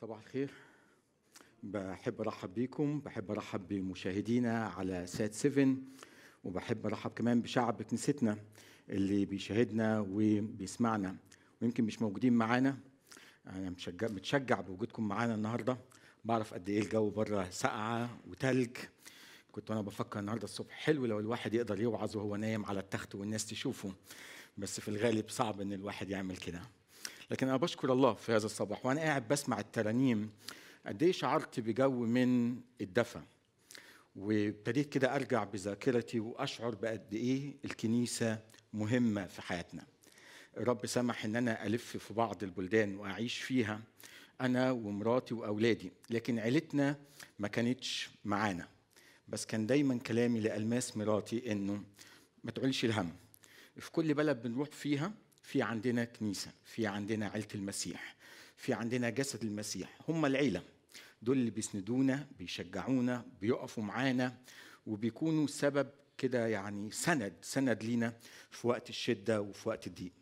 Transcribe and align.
صباح 0.00 0.18
الخير. 0.18 0.50
بحب 1.62 2.20
أرحب 2.20 2.54
بيكم 2.54 3.00
بحب 3.00 3.30
أرحب 3.30 3.68
بمشاهدينا 3.68 4.66
على 4.66 5.06
سات 5.06 5.34
7 5.34 5.76
وبحب 6.44 6.86
أرحب 6.86 7.10
كمان 7.10 7.42
بشعب 7.42 7.82
كنيستنا 7.82 8.38
اللي 8.88 9.24
بيشاهدنا 9.24 10.06
وبيسمعنا 10.10 11.16
ويمكن 11.62 11.84
مش 11.84 12.02
موجودين 12.02 12.32
معانا. 12.32 12.78
أنا 13.46 13.70
مشجع 13.70 14.08
متشجع 14.08 14.60
بوجودكم 14.60 15.08
معانا 15.08 15.34
النهارده. 15.34 15.78
بعرف 16.24 16.54
قد 16.54 16.68
إيه 16.68 16.80
الجو 16.82 17.10
بره 17.10 17.50
ساقعه 17.50 18.18
وتلج. 18.26 18.76
كنت 19.52 19.70
وأنا 19.70 19.82
بفكر 19.82 20.20
النهارده 20.20 20.44
الصبح 20.44 20.72
حلو 20.72 21.06
لو 21.06 21.18
الواحد 21.18 21.54
يقدر 21.54 21.80
يوعظ 21.80 22.16
وهو 22.16 22.36
نايم 22.36 22.66
على 22.66 22.80
التخت 22.80 23.14
والناس 23.14 23.46
تشوفه 23.46 23.94
بس 24.58 24.80
في 24.80 24.88
الغالب 24.88 25.28
صعب 25.28 25.60
إن 25.60 25.72
الواحد 25.72 26.10
يعمل 26.10 26.36
كده. 26.36 26.77
لكن 27.30 27.48
أنا 27.48 27.56
بشكر 27.56 27.92
الله 27.92 28.14
في 28.14 28.32
هذا 28.32 28.46
الصباح 28.46 28.86
وأنا 28.86 29.00
قاعد 29.00 29.28
بسمع 29.28 29.60
الترانيم 29.60 30.30
قد 30.86 31.02
إيه 31.02 31.12
شعرت 31.12 31.60
بجو 31.60 31.90
من 31.90 32.60
الدفى 32.80 33.20
وابتديت 34.16 34.88
كده 34.92 35.14
أرجع 35.16 35.44
بذاكرتي 35.44 36.20
وأشعر 36.20 36.74
بقد 36.74 37.14
إيه 37.14 37.54
الكنيسة 37.64 38.38
مهمة 38.72 39.26
في 39.26 39.42
حياتنا. 39.42 39.86
الرب 40.56 40.86
سمح 40.86 41.24
إن 41.24 41.36
أنا 41.36 41.66
ألف 41.66 41.96
في 41.96 42.14
بعض 42.14 42.42
البلدان 42.42 42.96
وأعيش 42.96 43.38
فيها 43.38 43.80
أنا 44.40 44.70
ومراتي 44.70 45.34
وأولادي 45.34 45.92
لكن 46.10 46.38
عيلتنا 46.38 46.96
ما 47.38 47.48
كانتش 47.48 48.10
معانا. 48.24 48.68
بس 49.28 49.46
كان 49.46 49.66
دايما 49.66 49.98
كلامي 49.98 50.40
لألماس 50.40 50.96
مراتي 50.96 51.52
إنه 51.52 51.82
ما 52.44 52.50
تعولش 52.50 52.84
الهم 52.84 53.16
في 53.76 53.90
كل 53.90 54.14
بلد 54.14 54.42
بنروح 54.42 54.68
فيها 54.68 55.12
في 55.48 55.62
عندنا 55.62 56.04
كنيسة 56.04 56.50
في 56.64 56.86
عندنا 56.86 57.26
عيلة 57.28 57.46
المسيح 57.54 58.16
في 58.56 58.72
عندنا 58.72 59.10
جسد 59.10 59.42
المسيح 59.42 59.98
هم 60.08 60.26
العيلة. 60.26 60.62
دول 61.22 61.36
اللي 61.38 61.50
بيسندونا 61.50 62.26
بيشجعونا 62.38 63.24
بيقفوا 63.40 63.82
معانا 63.82 64.36
وبيكونوا 64.86 65.46
سبب 65.46 65.88
كده 66.18 66.46
يعني 66.46 66.90
سند 66.90 67.32
سند 67.42 67.82
لينا 67.84 68.14
في 68.50 68.66
وقت 68.66 68.88
الشدة 68.90 69.40
وفي 69.40 69.68
وقت 69.68 69.86
الضيق. 69.86 70.12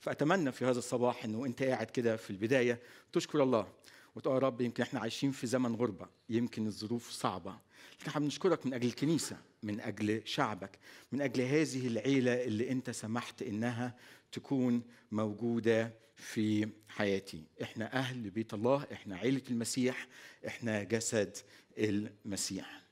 فأتمنى 0.00 0.52
في 0.52 0.64
هذا 0.64 0.78
الصباح 0.78 1.24
إنه 1.24 1.46
أنت 1.46 1.62
قاعد 1.62 1.86
كده 1.86 2.16
في 2.16 2.30
البداية 2.30 2.80
تشكر 3.12 3.42
الله 3.42 3.72
وتقول 4.16 4.34
يا 4.34 4.40
رب 4.40 4.60
يمكن 4.60 4.82
إحنا 4.82 5.00
عايشين 5.00 5.30
في 5.30 5.46
زمن 5.46 5.74
غربة 5.74 6.08
يمكن 6.28 6.66
الظروف 6.66 7.10
صعبة. 7.10 7.58
لكن 8.00 8.08
إحنا 8.08 8.20
بنشكرك 8.20 8.66
من 8.66 8.74
أجل 8.74 8.86
الكنيسة 8.88 9.36
من 9.62 9.80
أجل 9.80 10.22
شعبك 10.24 10.78
من 11.12 11.20
أجل 11.20 11.40
هذه 11.40 11.86
العيلة 11.86 12.44
اللي 12.44 12.70
أنت 12.70 12.90
سمحت 12.90 13.42
إنها 13.42 13.94
تكون 14.32 14.82
موجودة 15.12 15.92
في 16.16 16.68
حياتي. 16.88 17.42
إحنا 17.62 17.92
أهل 17.92 18.30
بيت 18.30 18.54
الله 18.54 18.86
إحنا 18.92 19.16
عيلة 19.16 19.42
المسيح 19.50 20.06
إحنا 20.46 20.82
جسد 20.82 21.36
المسيح. 21.78 22.82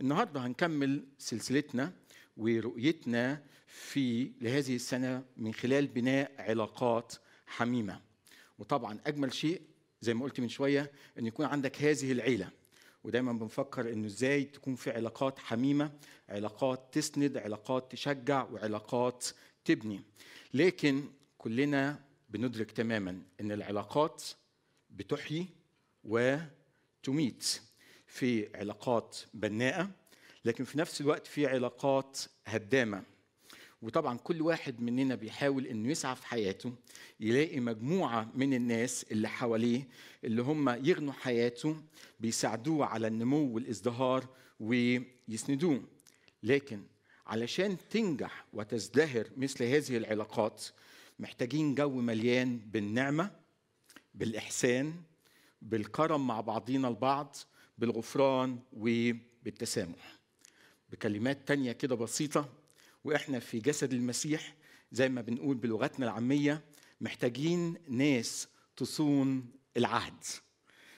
النهارده 0.00 0.40
هنكمل 0.40 1.04
سلسلتنا 1.18 1.92
ورؤيتنا 2.36 3.42
في 3.66 4.32
لهذه 4.40 4.76
السنة 4.76 5.24
من 5.36 5.54
خلال 5.54 5.86
بناء 5.86 6.32
علاقات 6.38 7.12
حميمة. 7.46 8.00
وطبعا 8.58 8.98
أجمل 9.06 9.34
شيء 9.34 9.60
زي 10.00 10.14
ما 10.14 10.24
قلت 10.24 10.40
من 10.40 10.48
شوية 10.48 10.92
إن 11.18 11.26
يكون 11.26 11.46
عندك 11.46 11.82
هذه 11.82 12.12
العيلة. 12.12 12.50
ودايما 13.04 13.32
بنفكر 13.32 13.92
إنه 13.92 14.06
إزاي 14.06 14.44
تكون 14.44 14.74
في 14.74 14.90
علاقات 14.90 15.38
حميمة 15.38 15.90
علاقات 16.28 16.88
تسند 16.92 17.36
علاقات 17.36 17.92
تشجع 17.92 18.44
وعلاقات 18.44 19.26
تبني. 19.66 20.00
لكن 20.54 21.04
كلنا 21.38 22.04
بندرك 22.30 22.70
تماما 22.70 23.22
إن 23.40 23.52
العلاقات 23.52 24.24
بتحيي 24.90 25.46
وتميت. 26.04 27.60
في 28.06 28.56
علاقات 28.56 29.18
بناءة 29.34 29.90
لكن 30.44 30.64
في 30.64 30.78
نفس 30.78 31.00
الوقت 31.00 31.26
في 31.26 31.46
علاقات 31.46 32.18
هدامة. 32.46 33.02
وطبعا 33.82 34.18
كل 34.18 34.42
واحد 34.42 34.80
مننا 34.80 35.14
بيحاول 35.14 35.66
إنه 35.66 35.90
يسعى 35.90 36.16
في 36.16 36.26
حياته 36.26 36.72
يلاقي 37.20 37.60
مجموعة 37.60 38.30
من 38.34 38.54
الناس 38.54 39.06
اللي 39.12 39.28
حواليه 39.28 39.88
اللي 40.24 40.42
هم 40.42 40.68
يغنوا 40.68 41.12
حياته 41.12 41.76
بيساعدوه 42.20 42.86
على 42.86 43.06
النمو 43.06 43.54
والإزدهار 43.54 44.26
ويسندوه. 44.60 45.82
لكن 46.42 46.82
علشان 47.26 47.76
تنجح 47.90 48.46
وتزدهر 48.52 49.26
مثل 49.36 49.64
هذه 49.64 49.96
العلاقات 49.96 50.64
محتاجين 51.18 51.74
جو 51.74 51.90
مليان 51.90 52.58
بالنعمة 52.58 53.30
بالإحسان 54.14 54.94
بالكرم 55.62 56.26
مع 56.26 56.40
بعضينا 56.40 56.88
البعض 56.88 57.36
بالغفران 57.78 58.58
وبالتسامح. 58.72 60.18
بكلمات 60.92 61.48
تانية 61.48 61.72
كده 61.72 61.94
بسيطة 61.94 62.52
وإحنا 63.04 63.38
في 63.38 63.58
جسد 63.58 63.92
المسيح 63.92 64.54
زي 64.92 65.08
ما 65.08 65.20
بنقول 65.20 65.56
بلغتنا 65.56 66.06
العامية 66.06 66.64
محتاجين 67.00 67.74
ناس 67.88 68.48
تصون 68.76 69.46
العهد. 69.76 70.24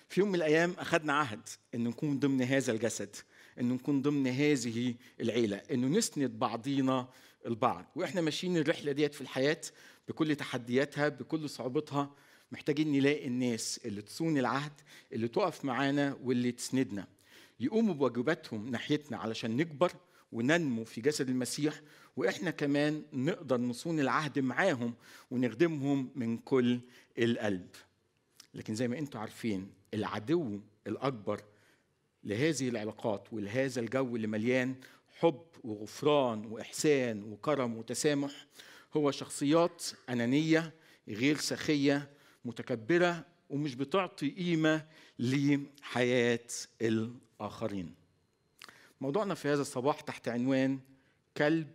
في 0.08 0.20
يوم 0.20 0.28
من 0.28 0.34
الأيام 0.34 0.74
أخذنا 0.78 1.12
عهد 1.12 1.48
أن 1.74 1.84
نكون 1.84 2.18
ضمن 2.18 2.42
هذا 2.42 2.72
الجسد. 2.72 3.16
أن 3.60 3.68
نكون 3.68 4.02
ضمن 4.02 4.26
هذه 4.26 4.94
العيلة 5.20 5.56
أنه 5.56 5.98
نسند 5.98 6.38
بعضينا 6.38 7.08
البعض. 7.46 7.84
وإحنا 7.94 8.20
ماشيين 8.20 8.56
الرحلة 8.56 8.92
ديت 8.92 9.14
في 9.14 9.20
الحياة 9.20 9.60
بكل 10.08 10.36
تحدياتها 10.36 11.08
بكل 11.08 11.48
صعوبتها 11.50 12.10
محتاجين 12.52 12.92
نلاقي 12.92 13.26
الناس 13.26 13.80
اللي 13.84 14.02
تصون 14.02 14.38
العهد 14.38 14.72
اللي 15.12 15.28
تقف 15.28 15.64
معانا 15.64 16.18
واللي 16.22 16.52
تسندنا. 16.52 17.06
يقوموا 17.60 17.94
بواجباتهم 17.94 18.70
ناحيتنا 18.70 19.16
علشان 19.16 19.56
نكبر 19.56 19.92
وننمو 20.32 20.84
في 20.84 21.00
جسد 21.00 21.28
المسيح 21.28 21.80
وإحنا 22.16 22.50
كمان 22.50 23.02
نقدر 23.12 23.60
نصون 23.60 24.00
العهد 24.00 24.38
معاهم 24.38 24.94
ونخدمهم 25.30 26.10
من 26.14 26.38
كل 26.38 26.80
القلب. 27.18 27.68
لكن 28.54 28.74
زي 28.74 28.88
ما 28.88 28.98
أنتم 28.98 29.18
عارفين 29.18 29.70
العدو 29.94 30.60
الأكبر 30.86 31.40
لهذه 32.24 32.68
العلاقات 32.68 33.32
ولهذا 33.32 33.80
الجو 33.80 34.16
اللي 34.16 34.26
مليان 34.26 34.74
حب 35.18 35.42
وغفران 35.64 36.46
وإحسان 36.46 37.22
وكرم 37.22 37.76
وتسامح 37.76 38.46
هو 38.96 39.10
شخصيات 39.10 39.84
أنانية 40.08 40.72
غير 41.08 41.36
سخيه 41.36 42.10
متكبرة 42.44 43.24
ومش 43.50 43.74
بتعطي 43.74 44.30
قيمة 44.30 44.86
لحياة 45.18 46.46
الآخرين. 46.82 47.94
موضوعنا 49.00 49.34
في 49.34 49.48
هذا 49.48 49.62
الصباح 49.62 50.00
تحت 50.00 50.28
عنوان 50.28 50.78
كلب 51.36 51.70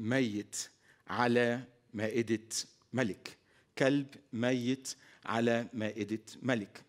ميت 0.00 0.68
على 1.08 1.64
مائدة 1.94 2.48
ملك. 2.92 3.36
كلب 3.78 4.06
ميت 4.32 4.96
على 5.24 5.66
مائدة 5.72 6.18
ملك. 6.42 6.82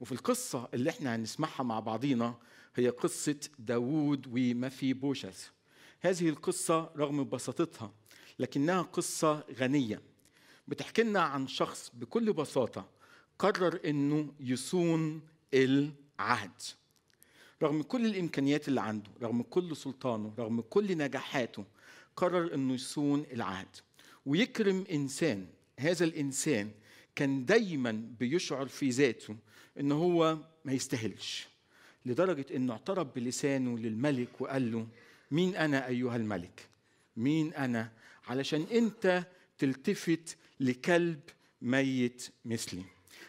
وفي 0.00 0.12
القصة 0.12 0.68
اللي 0.74 0.90
إحنا 0.90 1.16
هنسمعها 1.16 1.62
مع 1.62 1.80
بعضينا 1.80 2.34
هي 2.76 2.88
قصة 2.88 3.40
داوود 3.58 4.26
ومفي 4.26 4.92
بوشث. 4.92 5.48
هذه 6.00 6.28
القصة 6.28 6.90
رغم 6.96 7.24
بساطتها 7.28 7.92
لكنها 8.38 8.82
قصة 8.82 9.44
غنية. 9.58 10.02
بتحكي 10.68 11.02
لنا 11.02 11.20
عن 11.20 11.46
شخص 11.48 11.90
بكل 11.94 12.32
بساطة 12.32 12.88
قرر 13.38 13.80
إنه 13.84 14.32
يصون 14.40 15.22
العهد 15.54 16.50
رغم 17.62 17.82
كل 17.82 18.06
الإمكانيات 18.06 18.68
اللي 18.68 18.80
عنده 18.80 19.10
رغم 19.22 19.42
كل 19.42 19.76
سلطانه 19.76 20.34
رغم 20.38 20.60
كل 20.60 20.98
نجاحاته 20.98 21.64
قرر 22.16 22.54
إنه 22.54 22.74
يصون 22.74 23.26
العهد 23.32 23.68
ويكرم 24.26 24.84
إنسان 24.92 25.46
هذا 25.78 26.04
الإنسان 26.04 26.70
كان 27.14 27.44
دايما 27.44 27.92
بيشعر 28.20 28.66
في 28.68 28.88
ذاته 28.90 29.36
إن 29.80 29.92
هو 29.92 30.38
ما 30.64 30.72
يستاهلش 30.72 31.48
لدرجة 32.06 32.46
إنه 32.56 32.72
اعترف 32.72 33.06
بلسانه 33.14 33.78
للملك 33.78 34.40
وقال 34.40 34.72
له 34.72 34.86
مين 35.30 35.56
أنا 35.56 35.86
أيها 35.86 36.16
الملك؟ 36.16 36.68
مين 37.16 37.54
أنا؟ 37.54 37.92
علشان 38.26 38.62
أنت 38.72 39.26
تلتفت 39.58 40.36
لكلب 40.60 41.20
ميت 41.62 42.28
مثلي. 42.44 42.82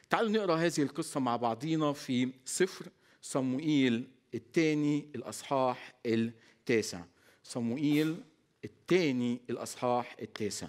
تعالوا 0.10 0.32
نقرأ 0.32 0.56
هذه 0.56 0.82
القصة 0.82 1.20
مع 1.20 1.36
بعضينا 1.36 1.94
في 1.94 2.32
سفر 2.46 2.86
صموئيل 3.22 4.08
الثاني 4.36 5.06
الأصحاح 5.16 5.94
التاسع. 6.06 7.02
صموئيل 7.44 8.24
الثاني 8.66 9.42
الأصحاح 9.50 10.16
التاسع. 10.22 10.68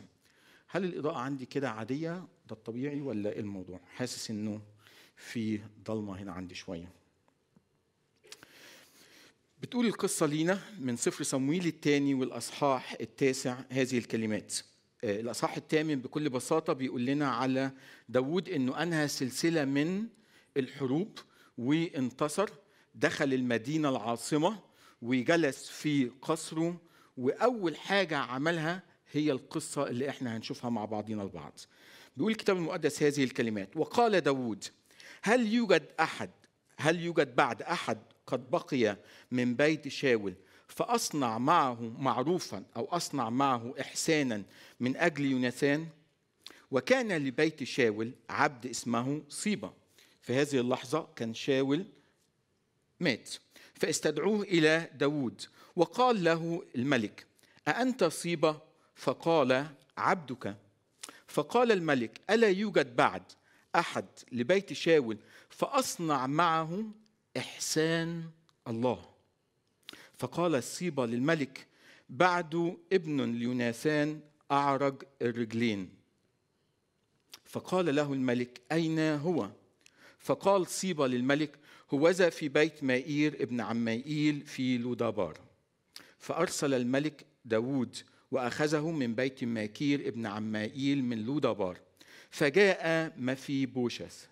هل 0.69 0.85
الإضاءة 0.85 1.17
عندي 1.19 1.47
كده 1.47 1.70
عادية؟ 1.70 2.12
ده 2.49 2.52
الطبيعي 2.52 3.00
ولا 3.00 3.31
إيه 3.32 3.41
الموضوع؟ 3.41 3.81
حاسس 3.97 4.31
إنه 4.31 4.61
في 5.19 5.61
ضلمة 5.85 6.19
هنا 6.23 6.32
عندي 6.32 6.55
شوية. 6.55 6.93
بتقول 9.62 9.87
القصة 9.87 10.26
لينا 10.26 10.61
من 10.79 10.97
سفر 10.97 11.25
صموئيل 11.25 11.67
الثاني 11.67 12.15
والأصحاح 12.15 12.97
التاسع 13.00 13.59
هذه 13.70 13.99
الكلمات. 13.99 14.55
الأصحاح 15.05 15.56
الثامن 15.56 15.94
بكل 16.00 16.31
بساطة 16.31 16.73
بيقول 16.73 17.06
لنا 17.06 17.29
على 17.31 17.70
داود 18.09 18.49
أنه 18.49 18.82
أنهى 18.82 19.09
سلسلة 19.09 19.65
من 19.65 20.06
الحروب 20.56 21.19
وانتصر 21.59 22.50
دخل 22.94 23.35
المدينة 23.35 23.88
العاصمة 23.88 24.59
وجلس 25.03 25.69
في 25.69 26.11
قصره 26.23 26.81
وأول 27.17 27.76
حاجة 27.76 28.17
عملها 28.17 28.82
هي 29.12 29.32
القصة 29.32 29.88
اللي 29.88 30.09
إحنا 30.09 30.37
هنشوفها 30.37 30.71
مع 30.71 30.85
بعضنا 30.85 31.23
البعض. 31.23 31.61
بيقول 32.17 32.32
الكتاب 32.32 32.56
المقدس 32.56 33.03
هذه 33.03 33.25
الكلمات 33.25 33.76
وقال 33.76 34.21
داود 34.21 34.64
هل 35.23 35.53
يوجد 35.53 35.88
أحد 36.00 36.31
هل 36.76 37.00
يوجد 37.00 37.37
بعد 37.37 37.62
أحد 37.62 37.99
قد 38.26 38.50
بقي 38.50 38.97
من 39.31 39.55
بيت 39.55 39.88
شاول 39.88 40.35
فأصنع 40.69 41.38
معه 41.38 41.93
معروفا 41.99 42.65
أو 42.76 42.85
أصنع 42.85 43.31
معه 43.31 43.75
إحسانا 43.81 44.43
من 44.81 44.97
أجل 44.97 45.25
يوناثان؟ 45.25 45.88
وكان 46.70 47.12
لبيت 47.12 47.65
شاول 47.65 48.12
عبد 48.31 48.67
اسمه 48.67 49.23
صيبة. 49.29 49.73
في 50.23 50.35
هذه 50.35 50.61
اللحظة 50.61 51.09
كان 51.17 51.35
شاول 51.35 51.87
مات. 53.00 53.35
فاستدعوه 53.75 54.43
إلى 54.43 54.91
داود 54.94 55.43
وقال 55.76 56.25
له 56.25 56.64
الملك 56.76 57.26
أأنت 57.69 58.05
صيبة؟ 58.05 58.61
فقال 58.94 59.67
عبدك. 59.97 60.56
فقال 61.26 61.73
الملك 61.73 62.21
ألا 62.31 62.49
يوجد 62.49 62.97
بعد 62.97 63.23
أحد 63.78 64.04
لبيت 64.32 64.72
شاول 64.72 65.19
فأصنع 65.50 66.26
معه 66.26 66.84
إحسان 67.36 68.25
الله. 68.69 69.04
فقال 70.14 70.54
الصيبة 70.54 71.06
للملك 71.06 71.66
بعد 72.08 72.76
ابن 72.92 73.32
ليوناثان 73.32 74.20
أعرج 74.50 75.02
الرجلين. 75.22 75.88
فقال 77.44 77.94
له 77.94 78.12
الملك 78.12 78.60
أين 78.72 78.98
هو؟ 78.98 79.50
فقال 80.19 80.66
صيبة 80.66 81.06
للملك 81.06 81.58
هوذا 81.90 82.30
في 82.30 82.48
بيت 82.48 82.84
مائير 82.84 83.42
ابن 83.42 83.60
عمائيل 83.60 84.46
في 84.46 84.78
لودابار. 84.78 85.38
فأرسل 86.19 86.75
الملك 86.75 87.26
داود 87.44 87.96
وأخذه 88.30 88.90
من 88.90 89.14
بيت 89.14 89.44
ماكير 89.44 90.08
ابن 90.08 90.26
عمائيل 90.26 91.04
من 91.04 91.19
لودابار. 91.22 91.78
فجاء 92.30 93.12
مفي 93.16 93.66
بوشث 93.66 94.26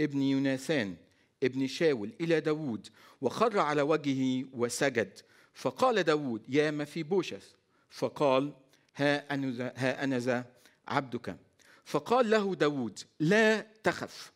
ابن 0.00 0.22
يوناثان 0.22 0.96
ابن 1.42 1.66
شاول 1.66 2.12
إلى 2.20 2.40
داود 2.40 2.88
وخر 3.20 3.58
على 3.58 3.82
وجهه 3.82 4.44
وسجد. 4.52 5.18
فقال 5.54 6.02
داود 6.02 6.42
يا 6.48 6.70
مفي 6.70 7.02
بوشث 7.02 7.52
فقال 7.90 8.52
ها 8.96 9.34
أنا 9.34 9.72
ها 9.76 10.04
أنا 10.04 10.18
ذا 10.18 10.44
عبدك. 10.88 11.36
فقال 11.84 12.30
له 12.30 12.54
داود 12.54 12.98
لا 13.20 13.66
تخف 13.82 14.32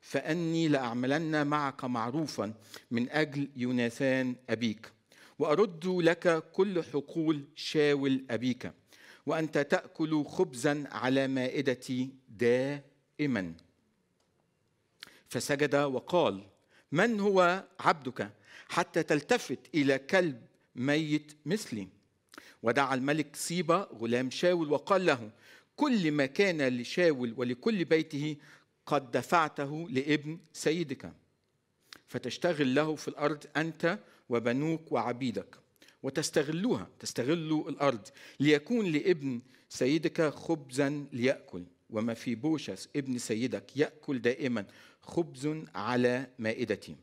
فأني 0.00 0.68
لأعملن 0.68 1.46
معك 1.46 1.84
معروفا 1.84 2.54
من 2.90 3.10
أجل 3.10 3.48
يوناثان 3.56 4.36
أبيك 4.50 4.92
وأرد 5.38 5.86
لك 5.86 6.44
كل 6.52 6.82
حقول 6.82 7.44
شاول 7.54 8.24
أبيك. 8.30 8.72
وأنت 9.28 9.58
تأكل 9.58 10.24
خبزا 10.24 10.84
على 10.92 11.28
مائدتي 11.28 12.10
دائما. 12.28 13.54
فسجد 15.28 15.74
وقال 15.74 16.46
من 16.92 17.20
هو 17.20 17.64
عبدك 17.80 18.30
حتى 18.68 19.02
تلتفت 19.02 19.58
إلى 19.74 19.98
كلب 19.98 20.42
ميت 20.76 21.32
مثلي؟ 21.46 21.88
ودعا 22.62 22.94
الملك 22.94 23.36
سيبا 23.36 23.88
غلام 23.94 24.30
شاول 24.30 24.72
وقال 24.72 25.06
له 25.06 25.30
كل 25.76 26.12
ما 26.12 26.26
كان 26.26 26.68
لشاول 26.68 27.34
ولكل 27.36 27.84
بيته 27.84 28.36
قد 28.86 29.10
دفعته 29.10 29.88
لابن 29.90 30.38
سيدك 30.52 31.12
فتشتغل 32.06 32.74
له 32.74 32.94
في 32.94 33.08
الأرض 33.08 33.44
أنت 33.56 33.98
وبنوك 34.28 34.92
وعبيدك. 34.92 35.67
وتستغلوها 36.02 36.88
تستغلوا 37.00 37.70
الأرض. 37.70 38.08
ليكون 38.40 38.86
لابن 38.86 39.40
سيدك 39.68 40.28
خبزا 40.28 41.06
ليأكل 41.12 41.64
وما 41.90 42.14
في 42.14 42.34
بوشس 42.34 42.88
ابن 42.96 43.18
سيدك 43.18 43.76
يأكل 43.76 44.18
دائما 44.18 44.66
خبز 45.00 45.48
على 45.74 46.26
مائدتي 46.38 46.96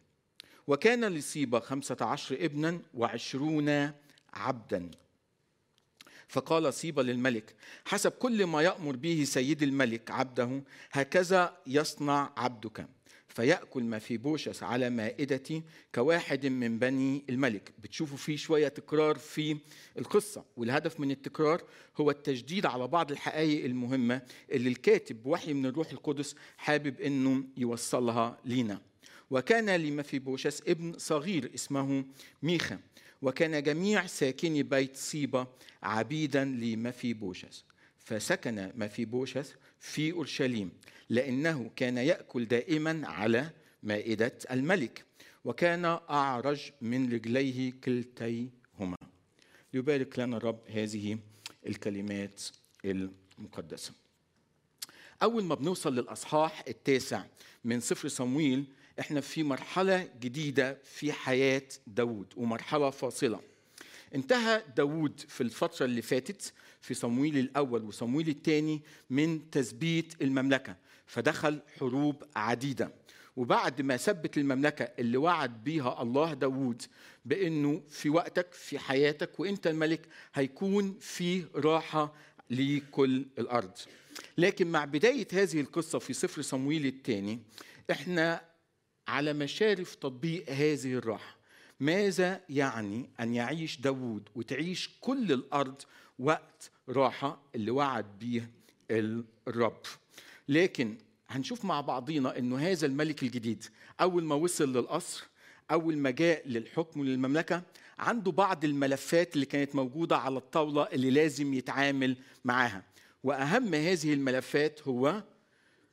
وكان 0.68 1.06
لصيبة 1.06 1.60
خمسة 1.60 1.98
عشر 2.02 2.46
ابنا 2.46 2.82
وعشرون 2.94 3.92
عبدا. 4.34 4.92
فقال 6.28 6.74
صيبة 6.74 7.04
للملك 7.04 7.56
حسب 7.86 8.12
كل 8.12 8.46
ما 8.46 8.62
يأمر 8.62 8.96
به 8.96 9.24
سيد 9.24 9.64
الملك 9.64 10.12
عبده 10.12 10.64
هكذا 10.92 11.58
يصنع 11.68 12.34
عبدك. 12.38 12.88
فيأكل 13.36 13.84
مفيبوشث 13.84 14.64
على 14.64 14.90
مائدتي 14.90 15.64
كواحد 15.96 16.46
من 16.46 16.80
بني 16.80 17.24
الملك. 17.30 17.72
بتشوفوا 17.84 18.18
فيه 18.18 18.38
شوية 18.38 18.68
تكرار 18.68 19.16
في 19.18 19.58
القصة 19.98 20.46
والهدف 20.58 21.00
من 21.00 21.12
التكرار 21.12 21.62
هو 21.98 22.12
التشديد 22.12 22.66
على 22.66 22.88
بعض 22.88 23.12
الحقائق 23.12 23.66
المهمة 23.66 24.22
اللي 24.52 24.70
الكاتب 24.70 25.24
بوحي 25.24 25.54
من 25.54 25.66
الروح 25.66 25.92
القدس 25.92 26.36
حابب 26.58 27.02
إنه 27.02 27.44
يوصلها 27.58 28.38
لينا. 28.46 28.82
وكان 29.32 29.70
لمفيبوشث 29.70 30.62
ابن 30.68 30.94
صغير 30.98 31.52
اسمه 31.56 32.06
ميخا 32.44 32.80
وكان 33.22 33.64
جميع 33.64 34.06
ساكني 34.06 34.64
بيت 34.64 34.96
صيبا 34.96 35.48
عبيدا 35.84 36.46
لمفيبوشث. 36.46 37.66
فسكن 38.00 38.72
مفي 38.76 39.06
بوشس 39.06 39.56
في 39.80 40.12
أورشليم 40.12 40.72
لأنه 41.10 41.72
كان 41.76 41.98
يأكل 41.98 42.46
دائما 42.46 43.02
على 43.08 43.50
مائدة 43.84 44.38
الملك 44.52 45.06
وكان 45.46 45.86
أعرج 45.86 46.72
من 46.82 47.14
رجليه 47.14 47.74
كلتيهما. 47.84 48.98
يبارك 49.74 50.20
لنا 50.20 50.38
الرب 50.38 50.60
هذه 50.70 51.18
الكلمات 51.68 52.42
المقدسة. 52.86 53.92
أول 55.24 55.44
ما 55.44 55.56
بنوصل 55.56 55.96
للأصحاح 55.96 56.64
التاسع 56.68 57.24
من 57.64 57.80
سفر 57.80 58.08
صمويل 58.08 58.66
إحنا 59.00 59.22
في 59.22 59.44
مرحلة 59.44 60.10
جديدة 60.20 60.78
في 60.84 61.14
حياة 61.14 61.68
داود 61.88 62.34
ومرحلة 62.38 62.90
فاصلة. 62.90 63.40
انتهى 64.16 64.64
داود 64.78 65.20
في 65.20 65.42
الفترة 65.42 65.86
اللي 65.86 66.02
فاتت 66.02 66.54
في 66.86 66.94
صمويل 66.94 67.38
الأول 67.38 67.84
وصمويل 67.84 68.30
الثاني 68.30 68.82
من 69.10 69.50
تثبيت 69.50 70.22
المملكة 70.22 70.76
فدخل 71.06 71.62
حروب 71.80 72.24
عديدة. 72.36 72.92
وبعد 73.36 73.82
ما 73.82 73.98
ثبت 73.98 74.38
المملكة 74.38 74.84
اللي 75.00 75.18
وعد 75.18 75.64
بيها 75.64 76.02
الله 76.02 76.34
داود 76.34 76.82
بأنه 77.26 77.82
في 77.90 78.10
وقتك 78.10 78.54
في 78.54 78.80
حياتك 78.80 79.40
وإنت 79.40 79.68
الملك 79.68 80.02
هيكون 80.34 80.98
في 81.00 81.44
راحة 81.56 82.14
لكل 82.50 83.26
الأرض. 83.40 83.72
لكن 84.38 84.72
مع 84.72 84.86
بداية 84.86 85.28
هذه 85.34 85.62
القصة 85.62 86.00
في 86.00 86.14
سفر 86.14 86.42
صمويل 86.42 86.86
الثاني 86.86 87.40
إحنا 87.92 88.42
على 89.08 89.34
مشارف 89.34 89.96
تطبيق 89.96 90.50
هذه 90.50 90.94
الراحة. 90.94 91.36
ماذا 91.80 92.42
يعني 92.50 93.10
أن 93.20 93.34
يعيش 93.34 93.82
داود 93.82 94.30
وتعيش 94.36 94.90
كل 95.02 95.32
الأرض 95.32 95.82
وقت 96.20 96.72
راحة 96.90 97.42
اللي 97.56 97.72
وعد 97.72 98.06
به 98.20 98.48
الرب. 99.48 99.82
لكن 100.50 100.98
هنشوف 101.28 101.66
مع 101.66 101.82
بعضينا 101.82 102.38
أنه 102.38 102.58
هذا 102.58 102.86
الملك 102.88 103.24
الجديد 103.24 103.66
أول 104.02 104.24
ما 104.24 104.36
وصل 104.36 104.74
للقصر 104.78 105.28
أول 105.72 105.98
ما 105.98 106.10
جاء 106.12 106.48
للحكم 106.48 107.04
للمملكة 107.04 107.64
عنده 108.00 108.32
بعض 108.32 108.66
الملفات 108.66 109.34
اللي 109.34 109.46
كانت 109.46 109.76
موجودة 109.76 110.18
على 110.18 110.38
الطاولة 110.38 110.84
اللي 110.84 111.10
لازم 111.12 111.54
يتعامل 111.54 112.18
معاها. 112.46 112.84
وأهم 113.24 113.74
هذه 113.74 114.14
الملفات 114.14 114.88
هو 114.88 115.24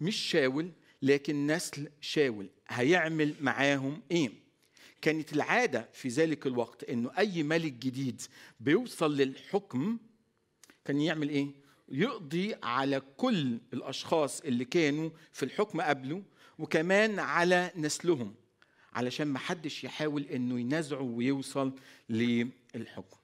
مش 0.01 0.17
شاول 0.17 0.71
لكن 1.03 1.47
نسل 1.47 1.91
شاول. 2.01 2.49
هيعمل 2.69 3.35
معاهم 3.41 4.03
إيه؟ 4.11 4.31
كانت 5.03 5.33
العادة 5.33 5.89
في 5.93 6.09
ذلك 6.09 6.47
الوقت 6.47 6.85
إنه 6.85 7.11
أي 7.19 7.43
ملك 7.43 7.73
جديد 7.73 8.23
بيوصل 8.61 9.17
للحكم 9.17 9.99
كان 10.85 11.01
يعمل 11.01 11.29
إيه؟ 11.29 11.49
يقضي 11.89 12.55
على 12.63 13.03
كل 13.17 13.59
الأشخاص 13.73 14.41
اللي 14.41 14.65
كانوا 14.65 15.11
في 15.33 15.43
الحكم 15.45 15.81
قبله 15.81 16.23
وكمان 16.59 17.19
على 17.19 17.71
نسلهم 17.77 18.35
علشان 18.93 19.27
ما 19.27 19.39
حدش 19.39 19.85
يحاول 19.85 20.23
إنه 20.23 20.61
ينازعه 20.61 21.03
ويوصل 21.03 21.73
للحكم. 22.09 23.17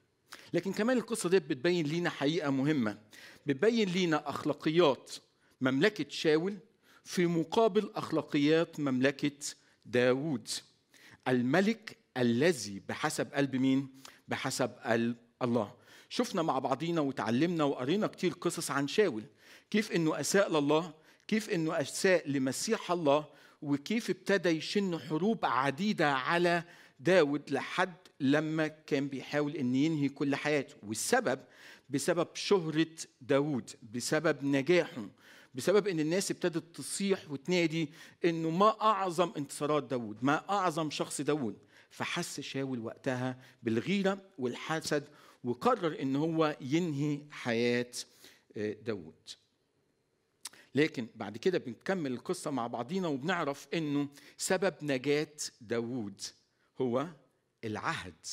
لكن 0.53 0.73
كمان 0.73 0.97
القصة 0.97 1.29
دي 1.29 1.39
بتبين 1.39 1.87
لينا 1.87 2.11
حقيقة 2.11 2.51
مهمة. 2.51 2.99
بتبين 3.47 3.89
لينا 3.89 4.29
أخلاقيات 4.31 5.13
مملكة 5.61 6.07
شاول 6.09 6.57
في 7.05 7.27
مقابل 7.27 7.91
أخلاقيات 7.95 8.81
مملكة 8.81 9.39
داوود. 9.87 10.49
الملك 11.29 11.97
الذي 12.17 12.83
بحسب 12.89 13.33
قلب 13.35 13.57
مين؟ 13.57 13.89
بحسب 14.29 14.71
قلب 14.85 15.17
الله. 15.43 15.78
شفنا 16.09 16.43
مع 16.43 16.59
بعضينا 16.59 17.01
وتعلمنا 17.01 17.65
وقرينا 17.65 18.07
كتير 18.07 18.33
قصص 18.33 18.71
عن 18.71 18.89
شاول 18.89 19.25
كيف 19.71 19.93
إنه 19.93 20.21
أساء 20.21 20.51
لله 20.51 20.95
كيف 21.29 21.51
إنه 21.51 21.81
أساء 21.81 22.31
لمسيح 22.31 22.91
الله 22.91 23.27
وكيف 23.63 24.11
ابتدى 24.11 24.49
يشن 24.49 24.99
حروب 24.99 25.45
عديدة 25.45 26.13
على 26.13 26.65
داود 27.01 27.51
لحد 27.51 27.95
لما 28.21 28.67
كان 28.67 29.09
بيحاول 29.09 29.57
ان 29.57 29.75
ينهي 29.75 30.09
كل 30.09 30.37
حياته. 30.37 30.75
والسبب؟ 30.83 31.41
بسبب 31.91 32.29
شهرة 32.35 32.97
داود 33.21 33.71
بسبب 33.95 34.45
نجاحه 34.45 35.09
بسبب 35.55 35.89
إن 35.89 36.01
الناس 36.01 36.31
ابتدت 36.31 36.77
تصيح 36.77 37.31
وتنادي 37.31 37.91
إنه 38.25 38.51
ما 38.51 38.81
أعظم 38.81 39.33
انتصارات 39.37 39.83
داود 39.85 40.19
ما 40.23 40.51
أعظم 40.51 40.91
شخص 40.91 41.21
داود. 41.21 41.57
فحس 41.91 42.41
شاول 42.41 42.79
وقتها 42.79 43.39
بالغيرة 43.63 44.23
والحسد 44.39 45.09
وقرر 45.45 46.03
إن 46.03 46.17
هو 46.17 46.57
ينهي 46.61 47.21
حياة 47.31 47.93
داود 48.57 49.31
لكن 50.75 51.07
بعد 51.15 51.37
كده 51.37 51.59
بنكمل 51.59 52.13
القصة 52.13 52.51
مع 52.51 52.67
بعضينا 52.67 53.09
وبنعرف 53.09 53.69
إنه 53.75 54.09
سبب 54.37 54.75
نجاة 54.83 55.37
داود 55.61 56.21
هو 56.81 57.09
العهد 57.65 58.27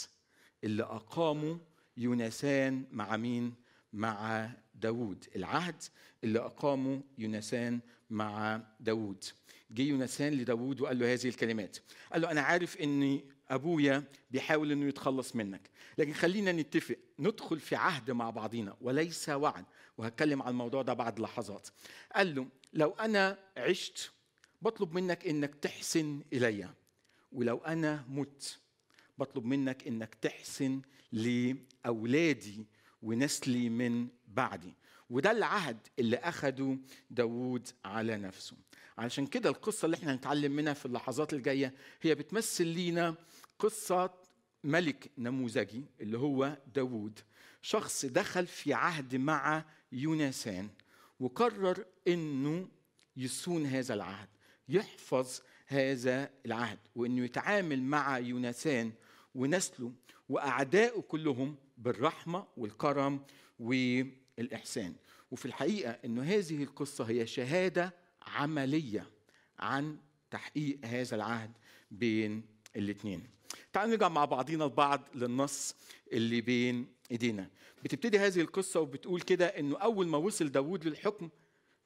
اللي 0.64 0.84
أقامه 0.84 1.60
يونسان 1.98 2.86
مع 2.92 3.18
مين؟ 3.18 3.54
مع 3.94 4.50
داود 4.76 5.26
العهد 5.36 5.84
اللي 6.24 6.40
أقامه 6.40 7.02
يونسان 7.18 7.80
مع 8.10 8.62
داود 8.80 9.24
جه 9.72 9.82
يونسان 9.82 10.34
لداود 10.34 10.82
وقال 10.82 11.00
له 11.00 11.14
هذه 11.14 11.28
الكلمات. 11.28 11.78
قال 12.12 12.22
له 12.22 12.32
أنا 12.32 12.42
عارف 12.42 12.78
أن 12.78 13.22
أبويا 13.50 14.04
بيحاول 14.32 14.72
أنه 14.72 14.86
يتخلص 14.86 15.36
منك. 15.36 15.70
لكن 15.98 16.14
خلينا 16.14 16.52
نتفق 16.52 16.98
ندخل 17.20 17.60
في 17.60 17.76
عهد 17.76 18.12
مع 18.12 18.30
بعضينا 18.30 18.78
وليس 18.82 19.30
وعد. 19.30 19.66
وهتكلم 19.98 20.42
عن 20.42 20.52
الموضوع 20.52 20.82
ده 20.82 20.94
بعد 20.94 21.20
لحظات. 21.20 21.68
قال 22.16 22.36
له 22.36 22.48
لو 22.74 22.90
أنا 22.92 23.38
عشت 23.58 24.12
بطلب 24.62 24.94
منك 24.94 25.28
أنك 25.28 25.56
تحسن 25.56 26.24
إليّ. 26.34 26.70
ولو 27.32 27.58
أنا 27.58 28.06
مت 28.10 28.60
بطلب 29.18 29.46
منك 29.46 29.88
إنك 29.88 30.16
تحسن 30.16 30.82
لأولادي 31.12 32.66
ونسلي 33.02 33.70
من 33.70 34.08
بعدي. 34.28 34.74
وده 35.10 35.32
العهد 35.32 35.78
اللي 36.00 36.18
أخده 36.18 36.78
داود 37.10 37.68
على 37.86 38.18
نفسه. 38.18 38.56
علشان 38.98 39.28
كده 39.28 39.50
القصة 39.50 39.86
اللي 39.86 39.98
إحنا 39.98 40.14
هنتعلم 40.14 40.52
منها 40.52 40.74
في 40.74 40.86
اللحظات 40.86 41.34
الجاية 41.34 41.74
هي 42.02 42.16
بتمثل 42.16 42.68
لينا 42.68 43.16
قصة 43.60 44.14
ملك 44.64 45.12
نموذجي 45.18 45.86
اللي 46.02 46.18
هو 46.18 46.58
داود 46.76 47.20
شخص 47.62 48.06
دخل 48.06 48.48
في 48.48 48.74
عهد 48.74 49.16
مع 49.16 49.66
يونسان 49.92 50.70
وقرر 51.20 51.86
إنه 52.08 52.68
يصون 53.18 53.66
هذا 53.66 53.94
العهد 53.94 54.28
يحفظ 54.70 55.40
هذا 55.68 56.30
العهد 56.46 56.80
وإنه 56.96 57.26
يتعامل 57.26 57.82
مع 57.84 58.20
يونسان 58.20 58.92
ونسله 59.36 59.92
وأعدائه 60.30 61.02
كلهم 61.02 61.56
بالرحمة 61.78 62.48
والكرم 62.58 63.26
والاحسان 64.38 64.96
وفي 65.32 65.46
الحقيقة 65.46 65.92
إنه 66.06 66.24
هذه 66.24 66.64
القصة 66.64 67.04
هي 67.04 67.28
شهادة 67.28 67.94
عملية 68.22 69.10
عن 69.60 69.98
تحقيق 70.32 70.80
هذا 70.86 71.16
العهد 71.16 71.52
بين 71.92 72.44
الاثنين 72.76 73.24
تعالوا 73.74 73.92
نرجع 73.92 74.10
مع 74.10 74.26
بعضينا 74.26 74.66
البعض 74.66 75.02
للنص 75.16 75.76
اللي 76.14 76.42
بين 76.42 76.88
إيدينا. 77.12 77.50
بتبتدي 77.84 78.20
هذه 78.20 78.42
القصة 78.42 78.80
وبتقول 78.80 79.22
كده 79.22 79.46
إنه 79.46 79.78
أول 79.78 80.08
ما 80.08 80.18
وصل 80.18 80.52
داود 80.52 80.88
للحكم 80.88 81.30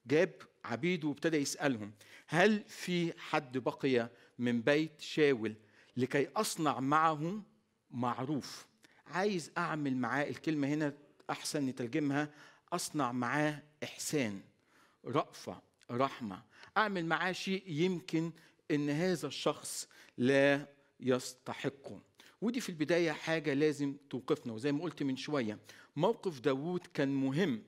جاب 0.06 0.32
عبيده 0.64 1.08
وابتدى 1.08 1.36
يسألهم 1.36 1.92
هل 2.26 2.64
في 2.66 3.12
حد 3.18 3.58
بقي 3.58 4.10
من 4.38 4.62
بيت 4.62 5.00
شاول 5.00 5.54
لكي 5.96 6.28
أصنع 6.36 6.80
معه 6.80 7.42
معروف؟ 7.90 8.66
عايز 9.06 9.50
أعمل 9.58 9.96
معاه 9.96 10.24
الكلمة 10.24 10.68
هنا 10.68 10.94
أحسن 11.30 11.66
نترجمها 11.66 12.28
أصنع 12.72 13.12
معاه 13.12 13.62
إحسان 13.84 14.40
رأفة 15.04 15.62
رحمة 15.90 16.42
أعمل 16.76 17.06
معاه 17.06 17.32
شيء 17.32 17.62
يمكن 17.66 18.32
أن 18.70 18.90
هذا 18.90 19.26
الشخص 19.26 19.88
لا 20.18 20.66
يستحقه 21.00 22.00
ودي 22.40 22.60
في 22.60 22.68
البداية 22.68 23.12
حاجة 23.12 23.54
لازم 23.54 23.96
توقفنا 24.10 24.52
وزي 24.52 24.72
ما 24.72 24.82
قلت 24.82 25.02
من 25.02 25.16
شوية 25.16 25.58
موقف 25.96 26.40
داوود 26.40 26.86
كان 26.94 27.08
مهم 27.08 27.62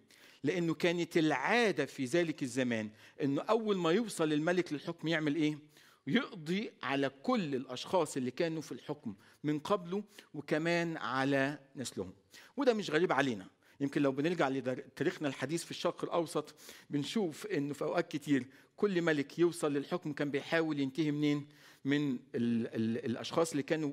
لأنه 0.44 0.74
كانت 0.74 1.16
العادة 1.16 1.84
في 1.86 2.04
ذلك 2.04 2.42
الزمان 2.42 2.90
إنه 3.22 3.42
أول 3.42 3.76
ما 3.76 3.90
يوصل 3.92 4.32
الملك 4.32 4.72
للحكم 4.72 5.08
يعمل 5.08 5.34
إيه؟ 5.34 5.58
يقضي 6.06 6.70
على 6.82 7.08
كل 7.22 7.54
الأشخاص 7.54 8.16
اللي 8.16 8.30
كانوا 8.30 8.62
في 8.62 8.72
الحكم 8.72 9.14
من 9.44 9.58
قبله 9.58 10.04
وكمان 10.34 10.96
على 10.96 11.58
نسلهم. 11.76 12.12
وده 12.56 12.74
مش 12.74 12.90
غريب 12.90 13.12
علينا. 13.12 13.48
يمكن 13.80 14.02
لو 14.02 14.12
بنرجع 14.12 14.48
لتاريخنا 14.48 15.28
الحديث 15.28 15.64
في 15.64 15.70
الشرق 15.70 16.04
الأوسط 16.04 16.54
بنشوف 16.90 17.46
انه 17.46 17.74
في 17.74 17.84
أوقات 17.84 18.08
كتير 18.12 18.46
كل 18.76 19.02
ملك 19.02 19.38
يوصل 19.38 19.72
للحكم 19.72 20.12
كان 20.12 20.30
بيحاول 20.30 20.80
ينتهي 20.80 21.10
منين؟ 21.10 21.48
من 21.84 22.12
ال 22.12 22.18
ال 22.34 23.04
الأشخاص 23.04 23.50
اللي 23.50 23.62
كانوا 23.62 23.92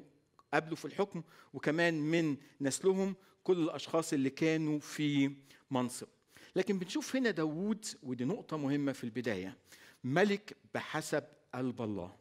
قبله 0.53 0.75
في 0.75 0.85
الحكم 0.85 1.23
وكمان 1.53 1.93
من 2.01 2.37
نسلهم 2.61 3.15
كل 3.43 3.57
الأشخاص 3.63 4.13
اللي 4.13 4.29
كانوا 4.29 4.79
في 4.79 5.31
منصب. 5.71 6.07
لكن 6.55 6.79
بنشوف 6.79 7.15
هنا 7.15 7.31
داوود 7.31 7.85
ودي 8.03 8.25
نقطة 8.25 8.57
مهمة 8.57 8.91
في 8.91 9.03
البداية 9.03 9.57
ملك 10.03 10.57
بحسب 10.73 11.23
قلب 11.55 11.81
الله. 11.81 12.15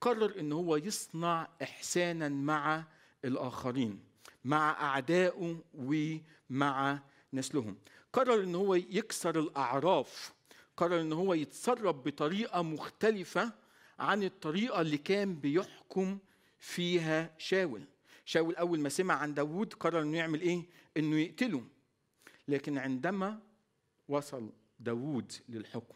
قرر 0.00 0.40
إن 0.40 0.52
هو 0.52 0.76
يصنع 0.76 1.48
إحسانا 1.62 2.28
مع 2.28 2.84
الآخرين 3.24 4.00
مع 4.44 4.70
اعدائه 4.70 5.62
ومع 5.74 7.02
نسلهم. 7.32 7.76
قرر 8.12 8.42
إن 8.42 8.54
هو 8.54 8.74
يكسر 8.74 9.40
الأعراف 9.40 10.32
قرر 10.76 11.00
إن 11.00 11.12
هو 11.12 11.34
يتصرف 11.34 11.96
بطريقة 11.96 12.62
مختلفة 12.62 13.52
عن 13.98 14.22
الطريقة 14.22 14.80
اللي 14.80 14.98
كان 14.98 15.34
بيحكم 15.34 16.18
فيها 16.58 17.34
شاول. 17.38 17.84
شاول 18.24 18.56
أول 18.56 18.80
ما 18.80 18.88
سمع 18.88 19.14
عن 19.14 19.34
داوود 19.34 19.74
قرر 19.74 20.02
إنه 20.02 20.18
يعمل 20.18 20.40
إيه؟ 20.40 20.66
إنه 20.96 21.16
يقتله. 21.16 21.64
لكن 22.48 22.78
عندما 22.78 23.40
وصل 24.08 24.52
داوود 24.80 25.32
للحكم 25.48 25.94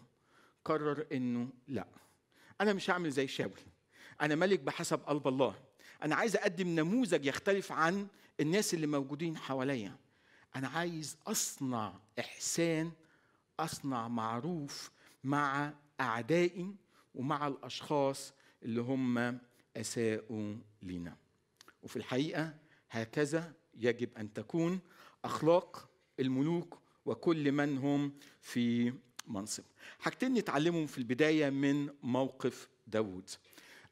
قرر 0.64 1.06
إنه 1.12 1.48
لا. 1.68 1.86
أنا 2.60 2.72
مش 2.72 2.90
هعمل 2.90 3.10
زي 3.10 3.26
شاول. 3.26 3.60
أنا 4.20 4.34
ملك 4.34 4.60
بحسب 4.60 5.00
قلب 5.00 5.28
الله. 5.28 5.54
أنا 6.02 6.14
عايز 6.14 6.36
أقدم 6.36 6.68
نموذج 6.68 7.26
يختلف 7.26 7.72
عن 7.72 8.06
الناس 8.40 8.74
اللي 8.74 8.86
موجودين 8.86 9.36
حواليا. 9.36 9.96
أنا 10.56 10.68
عايز 10.68 11.16
أصنع 11.26 11.94
إحسان 12.18 12.92
أصنع 13.60 14.08
معروف 14.08 14.90
مع 15.24 15.72
أعدائي 16.00 16.74
ومع 17.14 17.46
الأشخاص 17.46 18.32
اللي 18.62 18.80
هم 18.80 19.38
أساءوا 19.76 20.56
لنا 20.82 21.16
وفي 21.82 21.96
الحقيقة 21.96 22.54
هكذا 22.90 23.52
يجب 23.74 24.18
أن 24.18 24.32
تكون 24.32 24.80
أخلاق 25.24 25.90
الملوك 26.20 26.78
وكل 27.06 27.52
من 27.52 27.78
هم 27.78 28.12
في 28.40 28.92
منصب. 29.26 29.64
حاجتين 29.98 30.34
نتعلمهم 30.34 30.86
في 30.86 30.98
البداية 30.98 31.50
من 31.50 31.88
موقف 32.02 32.68
داود 32.86 33.30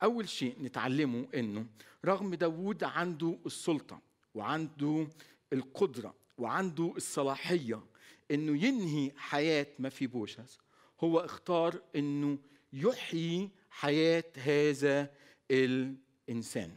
أول 0.03 0.29
شيء 0.29 0.57
نتعلمه 0.63 1.29
أنه 1.35 1.67
رغم 2.05 2.35
داود 2.35 2.85
عنده 2.85 3.39
السلطة 3.47 4.01
وعنده 4.35 5.09
القدرة 5.53 6.15
وعنده 6.39 6.93
الصلاحية 6.97 7.83
أنه 8.31 8.65
ينهي 8.65 9.13
حياة 9.17 9.67
ما 9.79 9.89
في 9.89 10.07
بوشس 10.07 10.59
هو 11.01 11.19
اختار 11.21 11.83
أنه 11.97 12.39
يحيي 12.73 13.51
حياة 13.71 14.25
هذا 14.37 15.11
الإنسان. 15.51 16.77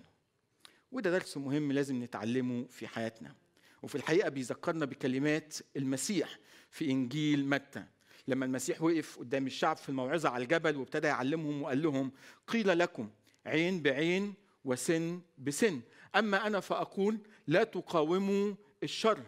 وده 0.92 1.12
درس 1.12 1.38
مهم 1.38 1.72
لازم 1.72 2.04
نتعلمه 2.04 2.66
في 2.70 2.88
حياتنا. 2.88 3.36
وفي 3.82 3.96
الحقيقة 3.96 4.30
بيذكرنا 4.30 4.86
بكلمات 4.86 5.58
المسيح 5.78 6.40
في 6.72 6.92
إنجيل 6.92 7.46
متى. 7.50 7.86
لما 8.28 8.46
المسيح 8.46 8.82
وقف 8.82 9.20
قدام 9.20 9.48
الشعب 9.48 9.78
في 9.78 9.90
الموعظة 9.90 10.30
على 10.30 10.44
الجبل 10.44 10.76
وابتدى 10.78 11.08
يعلمهم 11.08 11.62
وقال 11.62 11.82
لهم 11.82 12.12
قيل 12.48 12.80
لكم 12.80 13.10
عين 13.46 13.82
بعين 13.82 14.34
وسن 14.66 15.22
بسن. 15.38 15.82
أما 16.16 16.48
أنا 16.48 16.60
فأقول 16.60 17.18
لا 17.48 17.64
تقاوموا 17.64 18.54
الشر. 18.84 19.20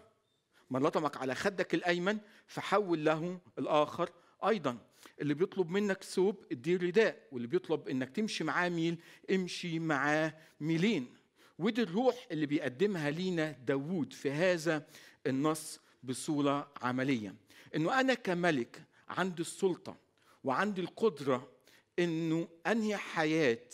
من 0.69 0.81
لطمك 0.81 1.17
على 1.17 1.35
خدك 1.35 1.73
الأيمن 1.73 2.17
فحول 2.47 3.05
له 3.05 3.39
الآخر 3.59 4.09
أيضا. 4.47 4.77
اللي 5.21 5.33
بيطلب 5.33 5.69
منك 5.69 6.03
ثوب 6.03 6.45
اديه 6.51 6.77
رداء. 6.77 7.27
واللي 7.31 7.47
بيطلب 7.47 7.87
إنك 7.87 8.09
تمشي 8.09 8.43
معاه 8.43 8.69
ميل 8.69 8.97
امشي 9.31 9.79
معاه 9.79 10.33
ميلين. 10.59 11.13
ودي 11.59 11.81
الروح 11.83 12.27
اللي 12.31 12.45
بيقدمها 12.45 13.11
لينا 13.11 13.51
داوود 13.51 14.13
في 14.13 14.31
هذا 14.31 14.87
النص 15.27 15.79
بصورة 16.03 16.71
عملية. 16.81 17.35
إنه 17.75 17.99
أنا 17.99 18.13
كملك 18.13 18.88
عندي 19.09 19.41
السلطة 19.41 19.97
وعندي 20.43 20.81
القدرة 20.81 21.51
إنه 21.99 22.47
أنهي 22.67 22.97
حياة 22.97 23.69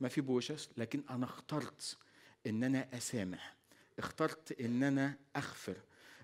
ما 0.00 0.08
في 0.08 0.20
بوشس 0.20 0.68
لكن 0.76 1.02
أنا 1.10 1.24
اخترت 1.26 1.96
إن 2.46 2.64
أنا 2.64 2.88
أسامح 2.96 3.56
اخترت 3.98 4.60
إن 4.60 4.82
أنا 4.82 5.18
أغفر 5.36 5.76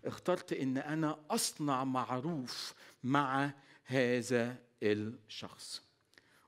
اخترت 0.04 0.52
إن 0.52 0.78
أنا 0.78 1.18
أصنع 1.30 1.84
معروف 1.84 2.74
مع 3.04 3.50
هذا 3.84 4.56
الشخص. 4.82 5.82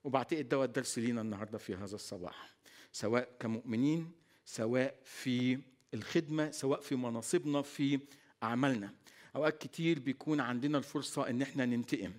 وبعتقد 0.04 0.48
ده 0.48 0.64
الدرس 0.64 0.98
لينا 0.98 1.20
النهارده 1.20 1.58
في 1.58 1.74
هذا 1.74 1.94
الصباح 1.94 2.54
سواء 2.92 3.36
كمؤمنين 3.40 4.12
سواء 4.44 4.98
في 5.04 5.58
الخدمة 5.94 6.50
سواء 6.50 6.80
في 6.80 6.96
مناصبنا 6.96 7.62
في 7.62 8.00
أعمالنا. 8.42 8.94
أوقات 9.36 9.58
كتير 9.62 9.98
بيكون 9.98 10.40
عندنا 10.40 10.78
الفرصة 10.78 11.30
إن 11.30 11.42
إحنا 11.42 11.66
ننتقم 11.66 12.12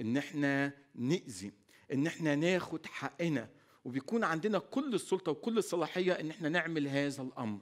إن 0.00 0.16
إحنا 0.16 0.72
نأذي 0.94 1.52
إن 1.92 2.06
إحنا 2.06 2.34
ناخد 2.34 2.86
حقنا 2.86 3.48
وبيكون 3.84 4.24
عندنا 4.24 4.58
كل 4.58 4.94
السلطة 4.94 5.32
وكل 5.32 5.58
الصلاحية 5.58 6.12
إن 6.12 6.30
إحنا 6.30 6.48
نعمل 6.48 6.88
هذا 6.88 7.22
الأمر. 7.22 7.60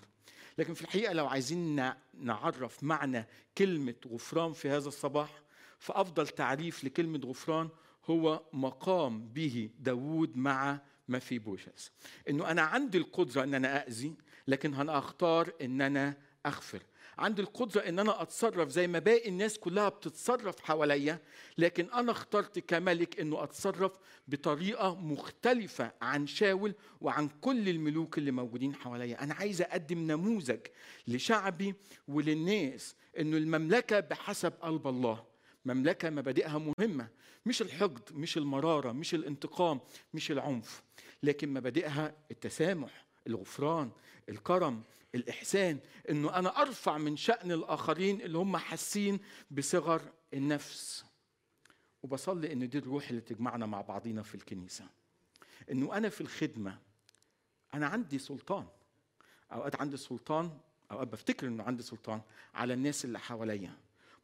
لكن 0.59 0.75
في 0.75 0.83
الحقيقة 0.83 1.13
لو 1.13 1.27
عايزين 1.27 1.93
نعرف 2.15 2.85
معنى 2.85 3.27
كلمة 3.59 3.95
غفران 4.07 4.53
في 4.53 4.69
هذا 4.71 4.89
الصباح 4.89 5.43
فأفضل 5.79 6.29
تعريف 6.29 6.85
لكلمة 6.85 7.19
غفران 7.25 7.69
هو 8.11 8.43
مقام 8.53 9.29
به 9.29 9.71
داوود 9.79 10.37
مع 10.37 10.81
ما 11.09 11.19
في 11.19 11.39
بوشس 11.39 11.91
إنه 12.29 12.51
أنا 12.51 12.63
عندي 12.63 12.99
القدرة 12.99 13.45
إن 13.45 13.55
أنا 13.55 13.87
اذي 13.87 14.15
لكن 14.49 14.75
أنا 14.75 14.99
اختار 14.99 15.53
إن 15.63 15.81
أنا 15.81 16.17
أغفر. 16.47 16.83
عندي 17.19 17.43
القدرة 17.43 17.81
إن 17.81 17.99
أنا 17.99 18.23
أتصرف 18.23 18.69
زي 18.69 18.87
ما 18.87 18.99
باقي 18.99 19.29
الناس 19.29 19.59
كلها 19.59 19.89
بتتصرف 19.89 20.61
حواليا 20.61 21.19
لكن 21.59 21.91
أنا 21.91 22.13
اخترت 22.13 22.59
كملك 22.59 23.21
إنه 23.21 23.43
أتصرف 23.43 23.93
بطريقة 24.29 24.95
مختلفة 24.95 25.93
عن 26.03 26.27
شاول 26.27 26.75
وعن 27.01 27.29
كل 27.41 27.69
الملوك 27.69 28.19
اللي 28.19 28.31
موجودين 28.31 28.75
حواليا. 28.75 29.23
أنا 29.23 29.35
عايز 29.35 29.63
أقدم 29.63 29.99
نموذج 29.99 30.61
لشعبي 31.09 31.75
وللناس 32.09 32.95
إنه 33.19 33.37
المملكة 33.37 34.01
بحسب 34.01 34.53
قلب 34.61 34.87
الله 34.89 35.25
مملكة 35.65 36.11
مبادئها 36.11 36.59
مهمة 36.59 37.09
مش 37.47 37.63
الحقد 37.63 38.03
مش 38.13 38.37
المرارة 38.37 38.93
مش 38.93 39.15
الانتقام 39.15 39.81
مش 40.15 40.31
العنف 40.31 40.83
لكن 41.23 41.53
مبادئها 41.53 42.15
التسامح. 42.31 43.08
الغفران 43.27 43.91
الكرم 44.29 44.83
الإحسان 45.15 45.79
إنه 46.11 46.35
أنا 46.39 46.63
أرفع 46.63 46.99
من 46.99 47.17
شأن 47.17 47.53
الآخرين 47.53 48.21
اللي 48.21 48.39
هم 48.39 48.57
حاسين 48.57 49.21
بصغر 49.51 50.03
النفس. 50.35 51.05
وبصلي 52.03 52.53
إن 52.53 52.69
دي 52.69 52.79
الروح 52.79 53.09
اللي 53.09 53.21
تجمعنا 53.21 53.67
مع 53.67 53.81
بعضينا 53.81 54.23
في 54.23 54.35
الكنيسة. 54.35 54.85
إنه 55.71 55.97
أنا 55.97 56.09
في 56.09 56.21
الخدمة 56.21 56.79
أنا 57.75 57.87
عندي 57.87 58.19
سلطان. 58.19 58.67
أوقات 59.53 59.81
عندي 59.81 59.97
سلطان 59.97 60.59
أوقات 60.91 61.09
بفتكر 61.09 61.47
إنه 61.47 61.65
عندي 61.65 61.83
سلطان 61.83 62.21
على 62.55 62.75
الناس 62.75 63.05
اللي 63.05 63.19
حواليا. 63.19 63.73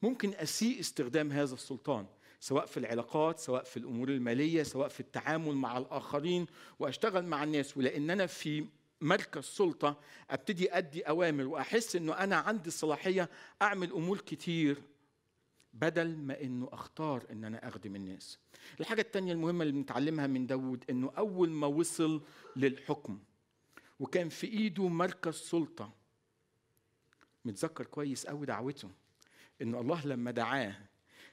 ممكن 0.02 0.34
أسيء 0.34 0.80
استخدام 0.80 1.32
هذا 1.32 1.54
السلطان 1.54 2.06
سواء 2.40 2.66
في 2.66 2.76
العلاقات 2.76 3.38
سواء 3.38 3.64
في 3.64 3.76
الأمور 3.76 4.08
المالية 4.08 4.62
سواء 4.62 4.88
في 4.88 5.00
التعامل 5.00 5.54
مع 5.54 5.78
الآخرين 5.78 6.46
وأشتغل 6.78 7.24
مع 7.26 7.44
الناس. 7.44 7.76
ولأن 7.76 8.10
أنا 8.10 8.26
في 8.26 8.66
مركز 9.04 9.44
سلطه 9.44 10.00
أبتدي 10.30 10.72
أدي 10.78 11.02
أوامر 11.02 11.46
وأحس 11.46 11.96
إنه 11.96 12.12
أنا 12.12 12.36
عندي 12.36 12.68
الصلاحيه 12.68 13.30
أعمل 13.62 13.92
أمور 13.92 14.20
كتير 14.20 14.82
بدل 15.74 16.16
ما 16.16 16.40
إنه 16.40 16.68
أختار 16.72 17.24
إن 17.30 17.44
أنا 17.44 17.68
أخدم 17.68 17.96
الناس. 17.96 18.38
الحاجة 18.80 19.00
الثانية 19.00 19.32
المهمة 19.32 19.62
اللي 19.62 19.72
بنتعلمها 19.72 20.26
من 20.26 20.46
داود 20.46 20.84
إنه 20.90 21.12
أول 21.18 21.50
ما 21.50 21.66
وصل 21.66 22.22
للحكم 22.56 23.18
وكان 24.00 24.28
في 24.28 24.46
إيده 24.46 24.88
مركز 24.88 25.34
سلطه 25.34 25.92
متذكر 27.44 27.86
كويس 27.86 28.26
قوي 28.26 28.46
دعوته 28.46 28.90
إنه 29.62 29.80
الله 29.80 30.06
لما 30.06 30.30
دعاه 30.30 30.76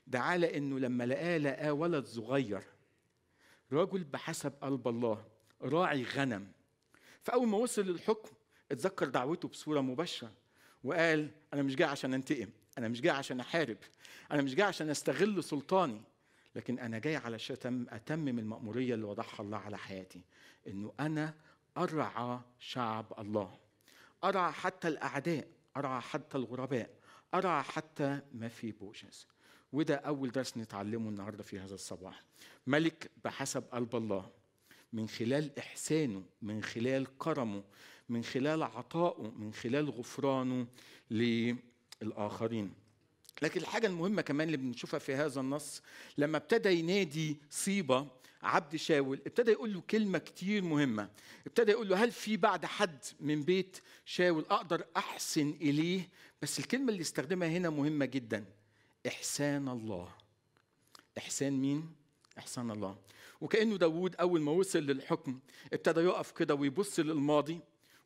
دعاه 0.07 0.37
لإنه 0.37 0.79
لما 0.79 1.03
لقاه 1.03 1.37
لقاه 1.37 1.73
ولد 1.73 2.05
صغير 2.05 2.63
رجل 3.71 4.03
بحسب 4.03 4.53
قلب 4.61 4.87
الله 4.87 5.25
راعي 5.61 6.03
غنم. 6.03 6.51
فأول 7.23 7.47
ما 7.47 7.57
وصل 7.57 7.81
للحكم 7.81 8.29
اتذكر 8.71 9.09
دعوته 9.09 9.47
بصورة 9.47 9.81
مباشرة 9.81 10.31
وقال 10.83 11.29
أنا 11.53 11.61
مش 11.61 11.75
جاي 11.75 11.87
عشان 11.87 12.13
أنتقم 12.13 12.49
أنا 12.77 12.87
مش 12.87 13.01
جاي 13.01 13.11
عشان 13.11 13.39
أحارب 13.39 13.77
أنا 14.31 14.41
مش 14.41 14.55
جاي 14.55 14.65
عشان 14.65 14.89
أستغل 14.89 15.43
سلطاني 15.43 16.01
لكن 16.55 16.79
أنا 16.79 16.99
جاي 16.99 17.15
علشان 17.15 17.85
اتمم 17.89 18.39
المأمورية 18.39 18.93
اللي 18.93 19.05
وضعها 19.05 19.39
الله 19.39 19.57
على 19.57 19.77
حياتي 19.77 20.21
إنه 20.67 20.93
أنا 20.99 21.33
أرعى 21.77 22.39
شعب 22.59 23.13
الله 23.19 23.57
أرعى 24.23 24.51
حتى 24.51 24.87
الأعداء 24.87 25.47
أرعى 25.77 26.01
حتى 26.01 26.37
الغرباء 26.37 26.89
أرعى 27.33 27.63
حتى 27.63 28.19
ما 28.33 28.47
في 28.47 28.71
بوشس 28.71 29.27
وده 29.73 29.95
أول 29.95 30.31
درس 30.31 30.57
نتعلمه 30.57 31.09
النهارده 31.09 31.43
في 31.43 31.59
هذا 31.59 31.75
الصباح. 31.75 32.23
ملك 32.67 33.11
بحسب 33.23 33.63
قلب 33.71 33.95
الله. 33.95 34.29
من 34.93 35.07
خلال 35.07 35.59
إحسانه 35.59 36.23
من 36.41 36.63
خلال 36.63 37.17
كرمه 37.17 37.63
من 38.09 38.23
خلال 38.23 38.63
عطائه 38.63 39.31
من 39.37 39.53
خلال 39.53 39.89
غفرانه 39.89 40.67
للآخرين. 41.11 42.73
لكن 43.41 43.61
الحاجة 43.61 43.87
المهمة 43.87 44.21
كمان 44.21 44.47
اللي 44.47 44.57
بنشوفها 44.57 44.99
في 44.99 45.15
هذا 45.15 45.41
النص 45.41 45.81
لما 46.17 46.37
ابتدى 46.37 46.69
ينادي 46.69 47.37
صيبة 47.49 48.07
عبد 48.43 48.75
شاول 48.75 49.19
ابتدى 49.25 49.51
يقول 49.51 49.73
له 49.73 49.81
كلمة 49.81 50.17
كتير 50.17 50.63
مهمة. 50.63 51.09
ابتدى 51.47 51.71
يقول 51.71 51.89
له 51.89 52.03
هل 52.03 52.11
في 52.11 52.37
بعد 52.37 52.65
حد 52.65 52.99
من 53.19 53.43
بيت 53.43 53.77
شاول 54.05 54.45
أقدر 54.49 54.85
أحسن 54.97 55.49
إليه؟ 55.49 56.09
بس 56.41 56.59
الكلمة 56.59 56.89
اللي 56.91 57.01
استخدمها 57.01 57.47
هنا 57.47 57.69
مهمة 57.69 58.05
جدا 58.05 58.45
إحسان 59.07 59.67
الله. 59.67 60.09
إحسان 61.17 61.53
مين؟ 61.53 62.00
إحسان 62.37 62.71
الله. 62.71 62.97
وكأنه 63.41 63.77
داوود 63.77 64.15
أول 64.15 64.41
ما 64.41 64.51
وصل 64.51 64.79
للحكم 64.79 65.39
ابتدى 65.73 65.99
يقف 66.01 66.31
كده 66.31 66.55
ويبص 66.55 66.99
للماضي 66.99 67.59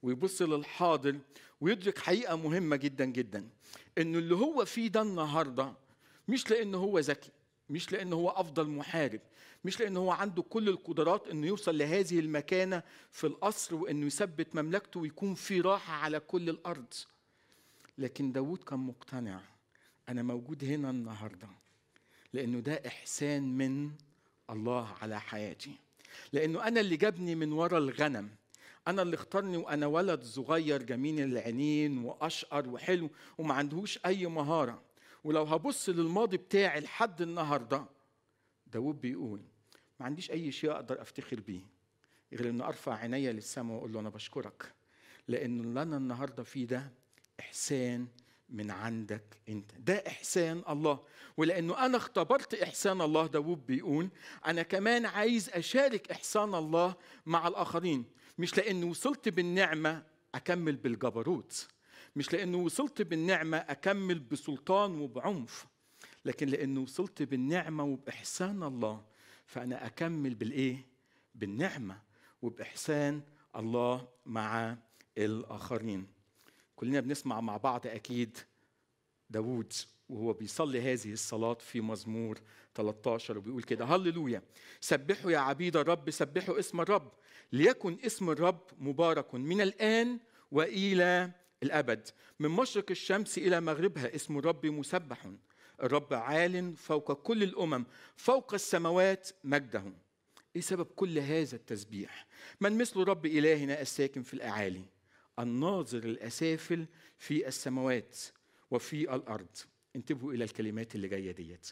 ويبص 0.04 0.42
للحاضر 0.42 1.20
ويدرك 1.62 1.98
حقيقة 1.98 2.36
مهمة 2.36 2.76
جدا 2.76 3.06
جدا 3.06 3.50
إنه 3.98 4.18
اللي 4.18 4.36
هو 4.36 4.66
فيه 4.66 4.88
ده 4.88 5.02
النهاردة 5.02 5.74
مش 6.28 6.50
لأنه 6.52 6.78
هو 6.78 7.00
ذكي 7.00 7.32
مش 7.70 7.92
لأنه 7.92 8.16
هو 8.16 8.30
أفضل 8.30 8.68
محارب 8.68 9.22
مش 9.66 9.80
لأنه 9.80 10.00
هو 10.00 10.12
عنده 10.12 10.42
كل 10.42 10.70
القدرات 10.70 11.28
إنه 11.28 11.48
يوصل 11.48 11.78
لهذه 11.78 12.20
المكانة 12.20 12.84
في 13.12 13.28
القصر 13.28 13.76
وإنه 13.76 14.06
يثبت 14.06 14.56
مملكته 14.56 15.00
ويكون 15.00 15.34
في 15.34 15.62
راحة 15.62 15.94
على 15.94 16.20
كل 16.20 16.50
الأرض. 16.50 16.94
لكن 17.98 18.32
داوود 18.32 18.64
كان 18.64 18.80
مقتنع 18.80 19.42
أنا 20.10 20.24
موجود 20.24 20.64
هنا 20.64 20.90
النهاردة 20.90 21.48
لأنه 22.34 22.60
ده 22.60 22.82
إحسان 22.88 23.58
من 23.58 23.92
الله 24.50 24.94
على 25.02 25.20
حياتي. 25.22 25.72
لأنه 26.34 26.68
أنا 26.68 26.80
اللي 26.80 26.98
جابني 26.98 27.36
من 27.36 27.52
ورا 27.52 27.78
الغنم. 27.78 28.30
أنا 28.88 29.02
اللي 29.02 29.16
اختارني 29.16 29.58
وأنا 29.58 29.86
ولد 29.88 30.24
صغير 30.24 30.84
جميل 30.84 31.20
العينين 31.20 31.98
وأشقر 31.98 32.70
وحلو 32.70 33.10
وما 33.38 33.54
عندهوش 33.54 34.00
أي 34.06 34.26
مهارة. 34.28 34.82
ولو 35.24 35.44
هبص 35.44 35.90
للماضي 35.90 36.38
بتاعي 36.38 36.80
لحد 36.80 37.22
النهارده 37.22 37.86
داود 38.68 39.02
بيقول 39.02 39.42
ما 40.00 40.06
عنديش 40.06 40.32
أي 40.32 40.52
شيء 40.52 40.72
أقدر 40.72 41.02
أفتخر 41.02 41.40
بيه 41.40 41.62
غير 42.34 42.50
ان 42.50 42.62
أرفع 42.62 42.94
عينيا 42.96 43.32
للسماء 43.32 43.76
وأقول 43.76 43.94
له 43.94 44.00
أنا 44.00 44.10
بشكرك. 44.10 44.74
لأن 45.28 45.60
اللي 45.60 45.82
أنا 45.82 45.98
النهارده 45.98 46.44
فيه 46.44 46.66
ده 46.66 46.92
إحسان 47.40 48.08
من 48.50 48.72
عندك 48.72 49.24
أنت. 49.50 49.72
ده 49.80 50.04
إحسان 50.08 50.64
الله. 50.70 51.00
ولأنه 51.38 51.86
أنا 51.86 51.98
اختبرت 51.98 52.54
إحسان 52.54 53.02
الله 53.02 53.28
داوود 53.28 53.66
بيقول 53.66 54.10
أنا 54.46 54.62
كمان 54.64 55.06
عايز 55.06 55.50
أشارك 55.50 56.12
إحسان 56.12 56.56
الله 56.56 56.96
مع 57.26 57.48
الآخرين. 57.48 58.06
مش 58.38 58.58
لأنه 58.58 58.86
وصلت 58.88 59.30
بالنعمة 59.30 60.04
أكمل 60.36 60.76
بالجبروت. 60.76 61.68
مش 62.16 62.34
لأنه 62.34 62.58
وصلت 62.58 63.02
بالنعمة 63.02 63.58
أكمل 63.58 64.20
بسلطان 64.20 65.02
وبعنف. 65.02 65.66
لكن 66.26 66.48
لأنه 66.48 66.82
وصلت 66.82 67.24
بالنعمة 67.24 67.84
وبإحسان 67.84 68.64
الله 68.64 69.04
فأنا 69.46 69.86
أكمل 69.86 70.36
بالإيه؟ 70.36 70.88
بالنعمة 71.36 72.02
وبإحسان 72.42 73.22
الله 73.56 74.08
مع 74.26 74.78
الآخرين. 75.18 76.15
كلنا 76.76 77.00
بنسمع 77.00 77.42
مع 77.42 77.58
بعض 77.58 77.88
أكيد 77.88 78.38
داوود 79.30 79.74
وهو 80.10 80.34
بيصلي 80.34 80.82
هذه 80.82 81.14
الصلاة 81.14 81.54
في 81.54 81.82
مزمور 81.82 82.40
13 82.76 83.38
وبيقول 83.38 83.64
كده 83.64 83.86
هللويا 83.86 84.42
سبحوا 84.80 85.32
يا 85.32 85.38
عبيد 85.38 85.78
الرب 85.78 86.10
سبحوا 86.10 86.60
اسم 86.60 86.82
الرب 86.82 87.12
ليكن 87.52 87.98
اسم 88.06 88.30
الرب 88.30 88.62
مبارك 88.78 89.36
من 89.36 89.62
الآن 89.62 90.20
وإلى 90.52 91.32
الأبد. 91.64 92.10
من 92.40 92.50
مشرق 92.50 92.86
الشمس 92.92 93.38
إلى 93.38 93.62
مغربها 93.62 94.16
اسم 94.16 94.38
الرب 94.38 94.66
مسبح. 94.66 95.28
الرب 95.84 96.14
عال 96.14 96.76
فوق 96.78 97.12
كل 97.12 97.44
الأمم 97.44 97.86
فوق 98.16 98.54
السماوات 98.54 99.30
مجده. 99.44 99.84
إيه 100.56 100.62
سبب 100.62 100.86
كل 100.86 101.20
هذا 101.20 101.56
التسبيح؟ 101.56 102.28
من 102.62 102.78
مثل 102.78 103.00
رب 103.00 103.26
إلهنا 103.26 103.82
الساكن 103.82 104.24
في 104.24 104.34
الأعالي؟ 104.34 104.82
الناظر 105.40 106.04
الأسافل 106.04 106.86
في 107.18 107.48
السماوات 107.48 108.18
وفي 108.72 109.16
الأرض. 109.16 109.58
انتبهوا 109.96 110.34
إلى 110.34 110.44
الكلمات 110.44 110.96
اللي 110.96 111.08
جاية 111.08 111.32
ديت. 111.32 111.72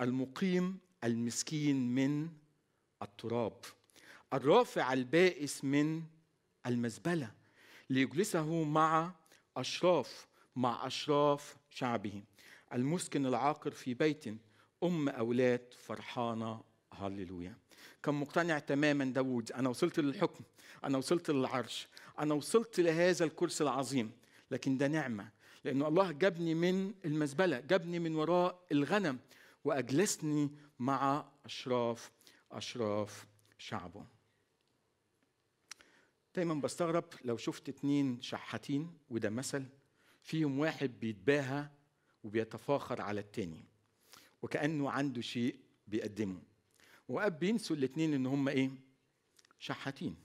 المقيم 0.00 0.78
المسكين 1.04 1.94
من 1.94 2.28
التراب. 3.02 3.60
الرافع 4.32 4.92
البائس 4.92 5.64
من 5.64 6.02
المزبلة. 6.66 7.34
ليجلسه 7.90 8.64
مع 8.64 9.14
أشراف 9.56 10.26
مع 10.56 10.86
أشراف 10.86 11.56
شعبه. 11.70 12.22
المسكن 12.72 13.26
العاقر 13.26 13.70
في 13.70 13.94
بيت. 13.94 14.24
أم 14.82 15.08
أولاد 15.08 15.74
فرحانة 15.78 16.69
هللويا 17.06 17.56
كان 18.02 18.14
مقتنع 18.14 18.58
تماما 18.58 19.04
داود 19.04 19.52
أنا 19.52 19.68
وصلت 19.68 20.00
للحكم 20.00 20.44
أنا 20.84 20.98
وصلت 20.98 21.30
للعرش 21.30 21.88
أنا 22.18 22.34
وصلت 22.34 22.80
لهذا 22.80 23.24
الكرسي 23.24 23.64
العظيم. 23.64 24.12
لكن 24.50 24.78
ده 24.78 24.86
نعمة 24.86 25.28
لأن 25.64 25.82
الله 25.82 26.12
جابني 26.12 26.54
من 26.54 26.94
المزبلة 27.04 27.60
جابني 27.60 27.98
من 27.98 28.14
وراء 28.14 28.66
الغنم 28.72 29.18
وأجلسني 29.64 30.50
مع 30.78 31.24
أشراف 31.44 32.12
أشراف 32.52 33.26
شعبه. 33.58 34.06
دايما 36.34 36.54
بستغرب 36.54 37.04
لو 37.24 37.36
شفت 37.36 37.68
اتنين 37.68 38.22
شحاتين 38.22 38.98
وده 39.10 39.30
مثل 39.30 39.66
فيهم 40.22 40.58
واحد 40.58 41.00
بيتباهى 41.00 41.68
وبيتفاخر 42.24 43.00
على 43.00 43.20
التاني 43.20 43.64
وكأنه 44.42 44.90
عنده 44.90 45.20
شيء 45.20 45.56
بيقدمه. 45.86 46.49
وأب 47.10 47.38
بينسوا 47.38 47.76
الاتنين 47.76 48.14
إن 48.14 48.26
هم 48.26 48.48
إيه؟ 48.48 48.70
شحاتين. 49.58 50.16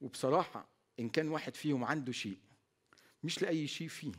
وبصراحة 0.00 0.68
إن 1.00 1.08
كان 1.08 1.28
واحد 1.28 1.54
فيهم 1.54 1.84
عنده 1.84 2.12
شيء 2.12 2.38
مش 3.22 3.42
لأي 3.42 3.66
شيء 3.66 3.88
فيه. 3.88 4.12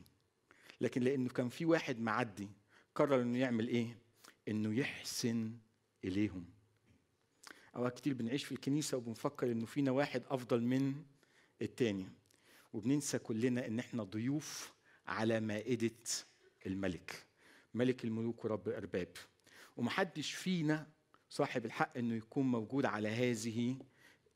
لكن 0.81 1.01
لأنه 1.01 1.29
كان 1.29 1.49
في 1.49 1.65
واحد 1.65 1.99
معدي 1.99 2.49
قرر 2.95 3.21
إنه 3.21 3.37
يعمل 3.37 3.67
إيه؟ 3.67 3.97
إنه 4.47 4.79
يحسن 4.79 5.57
إليهم. 6.03 6.45
أوقات 7.75 7.97
كتير 7.97 8.13
بنعيش 8.13 8.43
في 8.43 8.51
الكنيسة 8.51 8.97
وبنفكر 8.97 9.51
إنه 9.51 9.65
فينا 9.65 9.91
واحد 9.91 10.23
أفضل 10.29 10.61
من 10.61 11.03
التاني. 11.61 12.09
وبننسى 12.73 13.19
كلنا 13.19 13.67
إن 13.67 13.79
إحنا 13.79 14.03
ضيوف 14.03 14.73
على 15.07 15.39
مائدة 15.39 15.91
الملك. 16.65 17.25
ملك 17.73 18.03
الملوك 18.05 18.45
ورب 18.45 18.67
الأرباب. 18.67 19.09
ومحدش 19.77 20.33
فينا 20.33 20.94
صاحب 21.35 21.65
الحق 21.65 21.97
إنه 21.97 22.15
يكون 22.15 22.45
موجود 22.51 22.85
على 22.85 23.09
هذه 23.09 23.77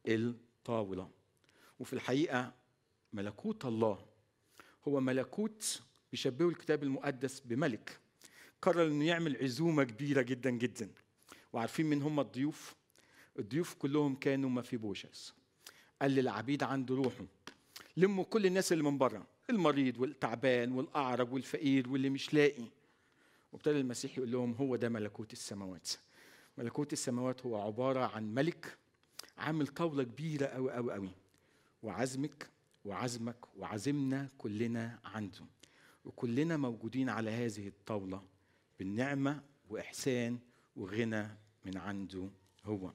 الطاولة. 0.08 1.10
وفي 1.80 1.94
الحقيقة 1.94 2.54
ملكوت 3.14 3.66
الله 3.66 4.06
هو 4.88 5.00
ملكوت 5.00 5.82
بيشبهوا 6.12 6.52
الكتاب 6.52 6.84
المقدس 6.84 7.40
بملك. 7.40 8.00
قرر 8.62 8.88
إنه 8.88 9.06
يعمل 9.06 9.38
عزومة 9.38 9.84
كبيرة 9.84 10.22
جدا 10.22 10.50
جدا. 10.50 10.90
وعارفين 11.54 11.86
مين 11.86 12.02
هم 12.02 12.20
الضيوف؟ 12.20 12.76
الضيوف 13.40 13.74
كلهم 13.74 14.16
كانوا 14.16 14.50
ما 14.50 14.62
في 14.62 14.78
بوشس 14.78 15.34
قال 16.02 16.12
للعبيد 16.12 16.64
عنده 16.64 16.96
روحه. 16.96 17.26
لموا 17.98 18.24
كل 18.24 18.46
الناس 18.46 18.72
اللي 18.72 18.84
من 18.84 18.98
بره 18.98 19.28
المريض 19.50 20.00
والتعبان 20.00 20.72
والأعرج 20.72 21.34
والفقير 21.34 21.90
واللي 21.90 22.10
مش 22.10 22.34
لاقي. 22.34 22.66
وابتدى 23.54 23.80
المسيح 23.80 24.18
يقول 24.18 24.32
لهم 24.32 24.54
هو 24.54 24.76
ده 24.76 24.90
ملكوت 24.90 25.34
السماوات. 25.34 25.90
ملكوت 26.60 26.94
السماوات 26.94 27.46
هو 27.46 27.62
عبارة 27.62 28.00
عن 28.06 28.34
ملك 28.34 28.78
عامل 29.38 29.68
طاولة 29.68 30.04
كبيرة 30.04 30.46
قوي 30.46 30.72
قوي 30.72 30.94
قوي 30.94 31.10
وعزمك 31.84 32.50
وعزمك 32.86 33.58
وعزمنا 33.58 34.30
كلنا 34.38 35.00
عنده. 35.06 35.46
وكلنا 36.06 36.58
موجودين 36.58 37.10
على 37.10 37.30
هذه 37.32 37.68
الطاولة 37.68 38.24
بالنعمة 38.80 39.44
وإحسان 39.70 40.40
وغنى 40.76 41.28
من 41.66 41.78
عنده 41.78 42.30
هو. 42.66 42.92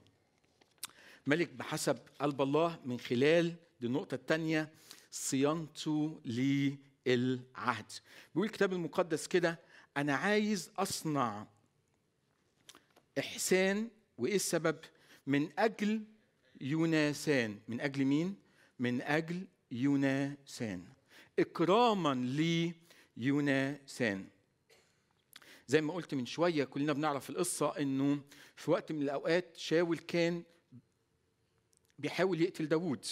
ملك 1.27 1.53
بحسب 1.53 1.97
قلب 2.21 2.41
الله 2.41 2.79
من 2.85 2.99
خلال 2.99 3.55
دي 3.81 3.87
النقطة 3.87 4.15
الثانية 4.15 4.69
صيانته 5.11 6.21
للعهد. 6.25 7.85
بيقول 8.35 8.47
الكتاب 8.47 8.73
المقدس 8.73 9.27
كده 9.27 9.59
أنا 9.97 10.15
عايز 10.15 10.71
أصنع 10.77 11.47
إحسان 13.19 13.89
وإيه 14.17 14.35
السبب؟ 14.35 14.79
من 15.27 15.59
أجل 15.59 16.03
يوناسان. 16.61 17.59
من 17.67 17.81
أجل 17.81 18.05
مين؟ 18.05 18.35
من 18.79 19.01
أجل 19.01 19.47
يوناسان. 19.71 20.83
إكراما 21.39 22.13
يوناسان 23.17 24.27
زي 25.67 25.81
ما 25.81 25.93
قلت 25.93 26.13
من 26.13 26.25
شوية 26.25 26.63
كلنا 26.63 26.93
بنعرف 26.93 27.29
القصة 27.29 27.77
إنه 27.77 28.21
في 28.55 28.71
وقت 28.71 28.91
من 28.91 29.01
الأوقات 29.01 29.57
شاول 29.57 29.97
كان 29.97 30.43
بيحاول 31.99 32.41
يقتل 32.41 32.67
داوود. 32.67 33.05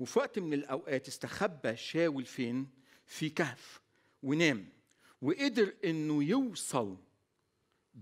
وفي 0.00 0.18
وقت 0.18 0.38
من 0.38 0.52
الأوقات 0.52 1.08
استخبى 1.08 1.76
شاول 1.76 2.24
فين؟ 2.24 2.68
في 3.06 3.30
كهف 3.30 3.80
ونام. 4.22 4.68
وقدر 5.22 5.74
إنه 5.84 6.24
يوصل 6.24 6.96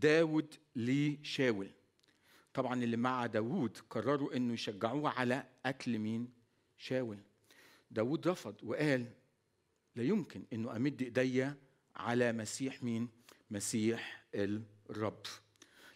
داود 0.01 0.55
لشاول 0.77 1.71
طبعا 2.55 2.85
اللي 2.85 2.97
مع 2.97 3.27
داوود 3.27 3.79
قرروا 3.91 4.37
إنه 4.37 4.55
يشجعوه 4.55 5.11
على 5.11 5.47
قتل 5.67 5.99
مين؟ 5.99 6.33
شاول. 6.79 7.19
داوود 7.91 8.29
رفض 8.29 8.55
وقال 8.63 9.07
لا 9.97 10.03
يمكن 10.03 10.45
إنه 10.53 10.77
أمد 10.77 11.03
إيديا 11.03 11.57
على 11.97 12.33
مسيح 12.33 12.83
مين؟ 12.83 13.09
مسيح 13.51 14.25
الرب. 14.91 15.23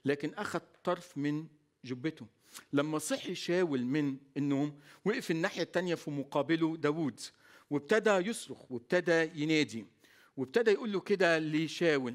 لكن 0.05 0.35
أخذ 0.35 0.61
طرف 0.85 1.19
من 1.19 1.47
جبته. 1.85 2.27
لما 2.73 2.99
صحي 2.99 3.35
شاول 3.35 3.85
من 3.85 4.17
النوم 4.37 4.79
وقف 5.05 5.31
الناحية 5.31 5.63
الثانية 5.63 5.95
في 5.95 6.11
مقابله 6.11 6.77
داوود 6.77 7.21
وابتدى 7.71 8.11
يصرخ 8.11 8.73
وابتدى 8.73 9.43
ينادي 9.43 9.87
وابتدى 10.37 10.71
يقول 10.71 10.93
له 10.93 11.01
كده 11.01 11.39
لشاول 11.39 12.15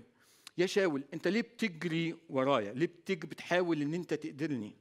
يا 0.57 0.65
شاول 0.65 1.03
انت 1.13 1.27
ليه 1.27 1.41
بتجري 1.41 2.15
ورايا؟ 2.29 2.73
ليه 2.73 2.85
بتج 2.85 3.25
بتحاول 3.25 3.81
ان 3.81 3.93
انت 3.93 4.13
تقدرني؟ 4.13 4.75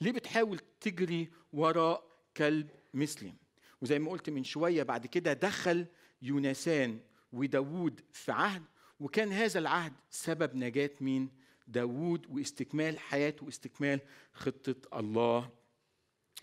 ليه 0.00 0.12
بتحاول 0.12 0.58
تجري 0.80 1.28
وراء 1.52 2.04
كلب 2.36 2.70
مثلي 2.94 3.34
وزي 3.82 3.98
ما 3.98 4.10
قلت 4.10 4.30
من 4.30 4.44
شوية 4.44 4.82
بعد 4.82 5.06
كده 5.06 5.32
دخل 5.32 5.86
يونسان 6.22 7.00
وداوود 7.32 8.00
في 8.12 8.32
عهد 8.32 8.62
وكان 9.00 9.32
هذا 9.32 9.58
العهد 9.58 9.92
سبب 10.10 10.54
نجاة 10.56 10.90
مين؟ 11.00 11.28
داوود 11.66 12.26
واستكمال 12.30 12.98
حياته 12.98 13.46
واستكمال 13.46 14.00
خطة 14.32 14.98
الله 14.98 15.50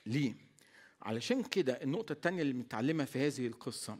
ليه. 0.05 0.35
علشان 1.01 1.43
كده 1.43 1.73
النقطة 1.73 2.13
الثانية 2.13 2.41
اللي 2.41 2.53
بنتعلمها 2.53 3.05
في 3.05 3.19
هذه 3.27 3.47
القصة 3.47 3.97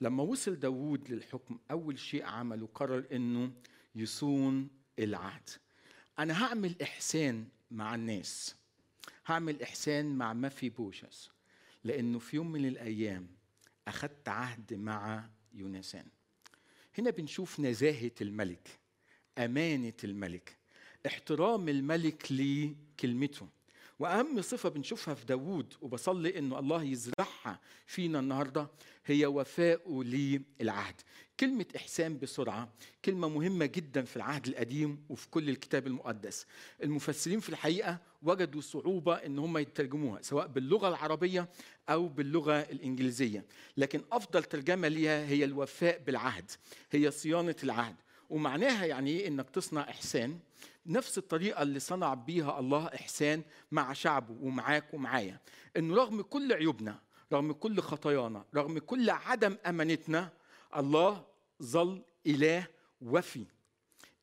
لما 0.00 0.22
وصل 0.22 0.56
داوود 0.56 1.10
للحكم 1.10 1.58
أول 1.70 1.98
شيء 1.98 2.24
عمله 2.24 2.68
قرر 2.74 3.04
إنه 3.12 3.52
يصون 3.94 4.68
العهد. 4.98 5.50
أنا 6.18 6.44
هعمل 6.44 6.82
إحسان 6.82 7.48
مع 7.70 7.94
الناس. 7.94 8.54
هعمل 9.26 9.62
إحسان 9.62 10.16
مع 10.16 10.32
ما 10.32 10.48
في 10.48 10.68
بوشس. 10.68 11.30
لأنه 11.84 12.18
في 12.18 12.36
يوم 12.36 12.52
من 12.52 12.68
الأيام 12.68 13.28
أخذت 13.88 14.28
عهد 14.28 14.74
مع 14.74 15.28
يونسان. 15.54 16.06
هنا 16.98 17.10
بنشوف 17.10 17.60
نزاهة 17.60 18.12
الملك 18.20 18.78
أمانة 19.38 19.92
الملك 20.04 20.56
احترام 21.06 21.68
الملك 21.68 22.32
لكلمته. 22.32 23.48
وأهم 23.98 24.42
صفة 24.42 24.68
بنشوفها 24.68 25.14
في 25.14 25.24
داوود 25.26 25.74
وبصلي 25.80 26.38
إنه 26.38 26.58
الله 26.58 26.82
يزرعها 26.82 27.60
فينا 27.86 28.18
النهارده 28.18 28.68
هي 29.06 29.26
وفاؤه 29.26 30.04
للعهد 30.04 30.94
كلمة 31.40 31.66
إحسان 31.76 32.18
بسرعة 32.18 32.72
كلمة 33.04 33.28
مهمة 33.28 33.66
جدا 33.66 34.02
في 34.02 34.16
العهد 34.16 34.46
القديم 34.46 35.04
وفي 35.08 35.28
كل 35.30 35.48
الكتاب 35.48 35.86
المقدس. 35.86 36.46
المفسرين 36.82 37.40
في 37.40 37.48
الحقيقة 37.48 37.98
وجدوا 38.22 38.60
صعوبة 38.60 39.14
إن 39.14 39.38
هم 39.38 39.58
يترجموها 39.58 40.22
سواء 40.22 40.46
باللغة 40.46 40.88
العربية 40.88 41.48
أو 41.88 42.08
باللغة 42.08 42.60
الإنجليزية. 42.60 43.44
لكن 43.76 44.02
أفضل 44.12 44.44
ترجمة 44.44 44.88
ليها 44.88 45.26
هي 45.26 45.44
الوفاء 45.44 46.02
بالعهد 46.06 46.50
هي 46.92 47.10
صيانة 47.10 47.56
العهد. 47.64 47.96
ومعناها 48.30 48.84
يعني 48.84 49.10
إيه 49.10 49.28
إنك 49.28 49.50
تصنع 49.50 49.80
إحسان؟ 49.90 50.38
نفس 50.86 51.18
الطريقة 51.18 51.62
اللي 51.62 51.78
صنع 51.78 52.14
بيها 52.14 52.60
الله 52.60 52.86
إحسان 52.86 53.42
مع 53.72 53.92
شعبه 53.92 54.36
ومعاك 54.40 54.94
ومعايا 54.94 55.40
إنه 55.76 55.94
رغم 55.94 56.22
كل 56.22 56.52
عيوبنا 56.52 57.00
رغم 57.32 57.52
كل 57.52 57.80
خطايانا 57.80 58.44
رغم 58.54 58.78
كل 58.78 59.10
عدم 59.10 59.56
أمانتنا 59.66 60.32
الله 60.76 61.24
ظل 61.62 62.02
إله 62.26 62.66
وفي 63.00 63.46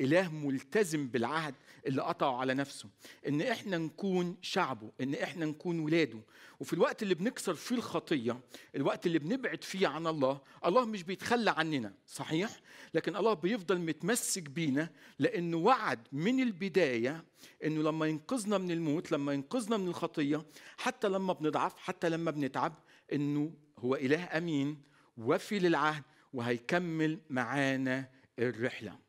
إله 0.01 0.31
ملتزم 0.31 1.07
بالعهد 1.07 1.55
اللي 1.87 2.01
قطعه 2.01 2.35
على 2.37 2.53
نفسه 2.53 2.89
إن 3.27 3.41
إحنا 3.41 3.77
نكون 3.77 4.37
شعبه 4.41 4.91
إن 5.01 5.13
إحنا 5.13 5.45
نكون 5.45 5.79
ولاده. 5.79 6.21
وفي 6.59 6.73
الوقت 6.73 7.03
اللي 7.03 7.15
بنكسر 7.15 7.53
فيه 7.53 7.75
الخطية 7.75 8.39
الوقت 8.75 9.05
اللي 9.05 9.19
بنبعد 9.19 9.63
فيه 9.63 9.87
عن 9.87 10.07
الله 10.07 10.41
الله 10.65 10.85
مش 10.85 11.03
بيتخلى 11.03 11.51
عننا 11.51 11.93
صحيح؟ 12.07 12.59
لكن 12.93 13.15
الله 13.15 13.33
بيفضل 13.33 13.79
متمسك 13.79 14.43
بينا 14.49 14.89
لأنه 15.19 15.57
وعد 15.57 16.07
من 16.11 16.39
البداية 16.39 17.25
إنه 17.63 17.81
لما 17.81 18.05
ينقذنا 18.05 18.57
من 18.57 18.71
الموت 18.71 19.11
لما 19.11 19.33
ينقذنا 19.33 19.77
من 19.77 19.87
الخطية 19.87 20.45
حتى 20.77 21.09
لما 21.09 21.33
بنضعف 21.33 21.77
حتى 21.77 22.09
لما 22.09 22.31
بنتعب 22.31 22.73
إنه 23.13 23.53
هو 23.77 23.95
إله 23.95 24.37
أمين 24.37 24.81
وفي 25.17 25.59
للعهد 25.59 26.03
وهيكمل 26.33 27.19
معانا 27.29 28.09
الرحلة. 28.39 28.99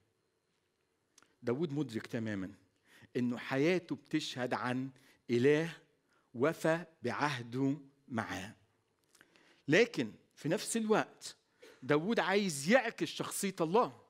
داود 1.43 1.73
مدرك 1.73 2.07
تماما. 2.07 2.62
إنه 3.17 3.39
حياته 3.39 3.97
بتشهد 3.97 4.55
عن 4.55 4.91
إله 5.31 5.77
وفى 6.35 6.85
بعهده 7.03 7.77
معاه. 8.09 8.55
لكن 9.69 10.13
في 10.35 10.49
نفس 10.49 10.77
الوقت 10.77 11.37
داود 11.83 12.21
عايز 12.21 12.71
يعكس 12.71 13.09
شخصية 13.09 13.57
الله. 13.61 14.03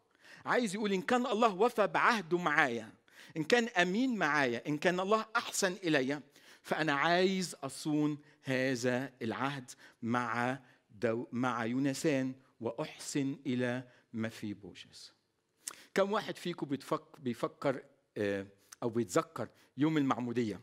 عايز 0.47 0.75
يقول 0.75 0.93
إن 0.93 1.03
كان 1.03 1.27
الله 1.27 1.55
وفى 1.55 1.87
بعهده 1.87 2.39
معايا 2.39 2.93
إن 3.37 3.45
كان 3.45 3.69
أمين 3.69 4.17
معايا 4.17 4.63
إن 4.69 4.79
كان 4.79 5.01
الله 5.01 5.27
أحسن 5.37 5.73
إلي 5.73 6.23
فأنا 6.63 6.93
عايز 6.93 7.57
أصون 7.63 8.19
هذا 8.43 9.13
العهد 9.23 9.71
مع 10.03 10.59
دو 10.91 11.27
مع 11.33 11.65
يونسان 11.65 12.35
وأحسن 12.61 13.39
إلى 13.47 13.89
مفيبوشس. 14.15 15.13
كم 15.95 16.13
واحد 16.13 16.37
فيكم 16.37 16.67
بيتفكر 16.67 17.19
بيفكر 17.21 17.83
أو 18.83 18.89
بيتذكر 18.89 19.49
يوم 19.77 19.99
المعمودية. 19.99 20.61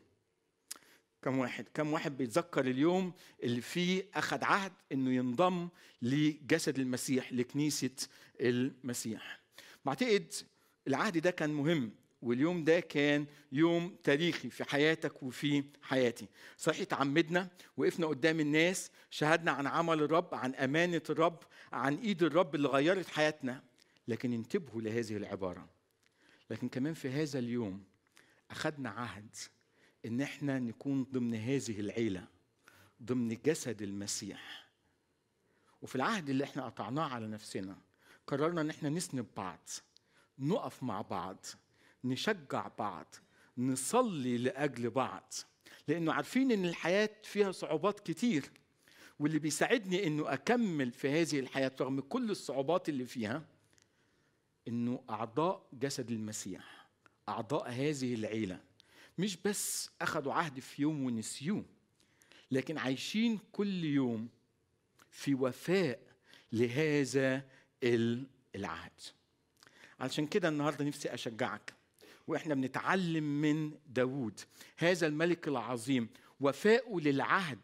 كم 1.22 1.38
واحد 1.38 1.66
كم 1.74 1.94
واحد 1.94 2.18
بيتذكر 2.18 2.66
اليوم 2.66 3.14
اللي 3.44 3.62
فيه 3.62 4.06
اخذ 4.14 4.44
عهد 4.44 4.72
إنه 4.92 5.12
ينضم 5.14 5.68
لجسد 6.02 6.80
المسيح 6.80 7.34
لكنيسة 7.34 8.08
المسيح. 8.42 9.40
بعتقد 9.86 10.34
العهد 10.88 11.18
ده 11.18 11.32
كان 11.32 11.50
مهم 11.50 11.92
واليوم 12.22 12.64
ده 12.64 12.80
كان 12.80 13.26
يوم 13.52 13.96
تاريخي 14.04 14.50
في 14.50 14.64
حياتك 14.64 15.24
وفي 15.24 15.64
حياتي. 15.82 16.28
صحيح 16.58 16.84
تعمدنا 16.84 17.50
وقفنا 17.78 18.08
قدام 18.08 18.40
الناس 18.40 18.92
شهدنا 19.10 19.52
عن 19.52 19.68
عمل 19.68 20.02
الرب 20.02 20.36
عن 20.36 20.56
أمانة 20.56 21.02
الرب 21.10 21.44
عن 21.74 21.96
إيد 21.96 22.24
الرب 22.24 22.56
اللي 22.56 22.68
غيرت 22.68 23.08
حياتنا 23.08 23.64
لكن 24.08 24.34
انتبهوا 24.34 24.82
لهذه 24.82 25.18
العبارة. 25.18 25.70
لكن 26.50 26.70
كمان 26.70 26.94
في 26.94 27.10
هذا 27.10 27.40
اليوم 27.40 27.84
أخذنا 28.52 28.90
عهد 28.90 29.36
إن 30.06 30.22
إحنا 30.22 30.60
نكون 30.60 31.04
ضمن 31.04 31.36
هذه 31.36 31.80
العيلة 31.80 32.28
ضمن 33.04 33.38
جسد 33.46 33.82
المسيح. 33.82 34.70
وفي 35.82 35.96
العهد 35.96 36.30
اللي 36.30 36.44
إحنا 36.44 36.66
قطعناه 36.66 37.04
على 37.04 37.28
نفسنا 37.28 37.78
قررنا 38.28 38.62
إن 38.62 38.70
إحنا 38.70 38.90
نسند 38.90 39.26
بعض 39.38 39.70
نقف 40.40 40.84
مع 40.84 41.02
بعض 41.02 41.46
نشجع 42.04 42.68
بعض 42.80 43.16
نصلي 43.58 44.38
لأجل 44.38 44.90
بعض. 44.90 45.34
لأنه 45.88 46.14
عارفين 46.14 46.52
إن 46.52 46.66
الحياة 46.66 47.10
فيها 47.24 47.52
صعوبات 47.52 48.00
كتير 48.00 48.52
واللي 49.20 49.40
بيساعدني 49.40 50.08
إنه 50.08 50.34
أكمل 50.34 50.92
في 50.92 51.10
هذه 51.10 51.40
الحياة 51.40 51.72
رغم 51.82 52.00
كل 52.00 52.32
الصعوبات 52.32 52.90
اللي 52.90 53.06
فيها 53.06 53.44
إنه 54.68 55.04
أعضاء 55.10 55.68
جسد 55.74 56.12
المسيح. 56.12 56.79
أعضاء 57.30 57.70
هذه 57.70 58.14
العيلة. 58.14 58.60
مش 59.18 59.38
بس 59.38 59.90
اخذوا 60.02 60.34
عهد 60.34 60.60
في 60.60 60.82
يوم 60.82 61.04
ونسيوه 61.04 61.66
لكن 62.52 62.78
عايشين 62.78 63.40
كل 63.52 63.84
يوم 63.84 64.30
في 65.12 65.34
وفاء 65.36 66.00
لهذا 66.52 67.46
العهد. 68.56 68.92
علشان 70.00 70.28
كده 70.28 70.50
النهارده 70.50 70.86
نفسي 70.86 71.14
أشجعك. 71.14 71.74
وإحنا 72.28 72.56
بنتعلم 72.56 73.42
من 73.42 73.72
داوود. 73.88 74.40
هذا 74.78 75.08
الملك 75.08 75.48
العظيم 75.48 76.10
وفاؤه 76.40 77.02
للعهد 77.02 77.60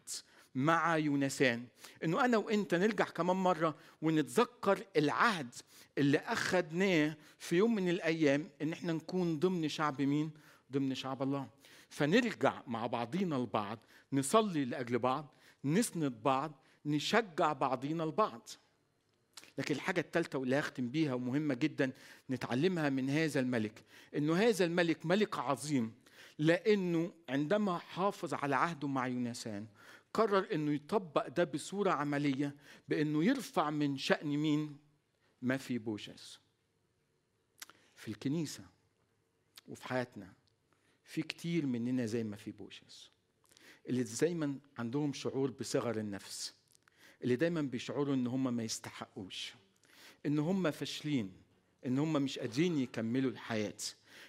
مع 0.56 0.98
يونسان. 0.98 1.66
إنه 2.04 2.26
أنا 2.26 2.38
وإنت 2.38 2.76
نرجع 2.76 3.06
كمان 3.06 3.36
مرة 3.36 3.76
ونتذكر 4.02 4.84
العهد 4.98 5.54
اللي 5.98 6.18
اخذناه 6.18 7.18
في 7.40 7.56
يوم 7.56 7.76
من 7.76 7.90
الأيام 7.90 8.50
إن 8.62 8.74
إحنا 8.74 8.94
نكون 8.94 9.40
ضمن 9.40 9.70
شعب 9.70 10.02
مين؟ 10.02 10.32
ضمن 10.72 10.96
شعب 10.96 11.24
الله. 11.24 11.48
فنرجع 11.90 12.62
مع 12.68 12.88
بعضينا 12.88 13.38
البعض 13.38 13.80
نصلي 14.14 14.66
لأجل 14.66 15.00
بعض 15.00 15.34
نسند 15.66 16.14
بعض 16.24 16.52
نشجع 16.86 17.54
بعضينا 17.54 18.04
البعض. 18.04 18.50
لكن 19.58 19.76
الحاجة 19.76 20.02
الثالثة 20.02 20.40
واللي 20.40 20.60
هختم 20.60 20.90
بيها 20.90 21.14
ومهمة 21.14 21.54
جدا 21.54 21.92
نتعلمها 22.30 22.90
من 22.90 23.10
هذا 23.10 23.40
الملك. 23.40 23.84
إنه 24.16 24.36
هذا 24.36 24.66
الملك 24.66 25.06
ملك 25.06 25.40
عظيم 25.40 25.94
لأنه 26.40 27.12
عندما 27.30 27.78
حافظ 27.78 28.34
على 28.34 28.56
عهده 28.56 28.88
مع 28.88 29.08
يونسان 29.08 29.66
قرر 30.16 30.48
إنه 30.54 30.72
يطبق 30.72 31.28
ده 31.28 31.44
بصورة 31.44 31.92
عملية 31.92 32.56
بإنه 32.88 33.24
يرفع 33.24 33.70
من 33.70 33.98
شأن 33.98 34.28
مين؟ 34.28 34.78
ما 35.42 35.58
في 35.58 35.78
بوشس 35.78 36.40
في 37.96 38.08
الكنيسة 38.08 38.64
وفي 39.68 39.88
حياتنا 39.88 40.34
في 41.04 41.22
كتير 41.22 41.66
مننا 41.66 42.06
زي 42.06 42.24
ما 42.24 42.36
في 42.36 42.52
بوشس 42.52 43.12
اللي 43.90 44.04
دايما 44.04 44.60
عندهم 44.78 45.14
شعور 45.14 45.52
بصغر 45.52 45.98
النفس 46.00 46.54
اللي 47.24 47.36
دايما 47.36 47.62
بيشعروا 47.62 48.16
إن 48.16 48.28
هم 48.28 48.56
ما 48.56 48.64
يستحقوش 48.64 49.54
إن 50.26 50.40
هم 50.40 50.72
فاشلين 50.72 51.32
إن 51.86 52.00
هم 52.00 52.14
مش 52.14 52.40
قادرين 52.40 52.78
يكملوا 52.78 53.32
الحياة 53.32 53.78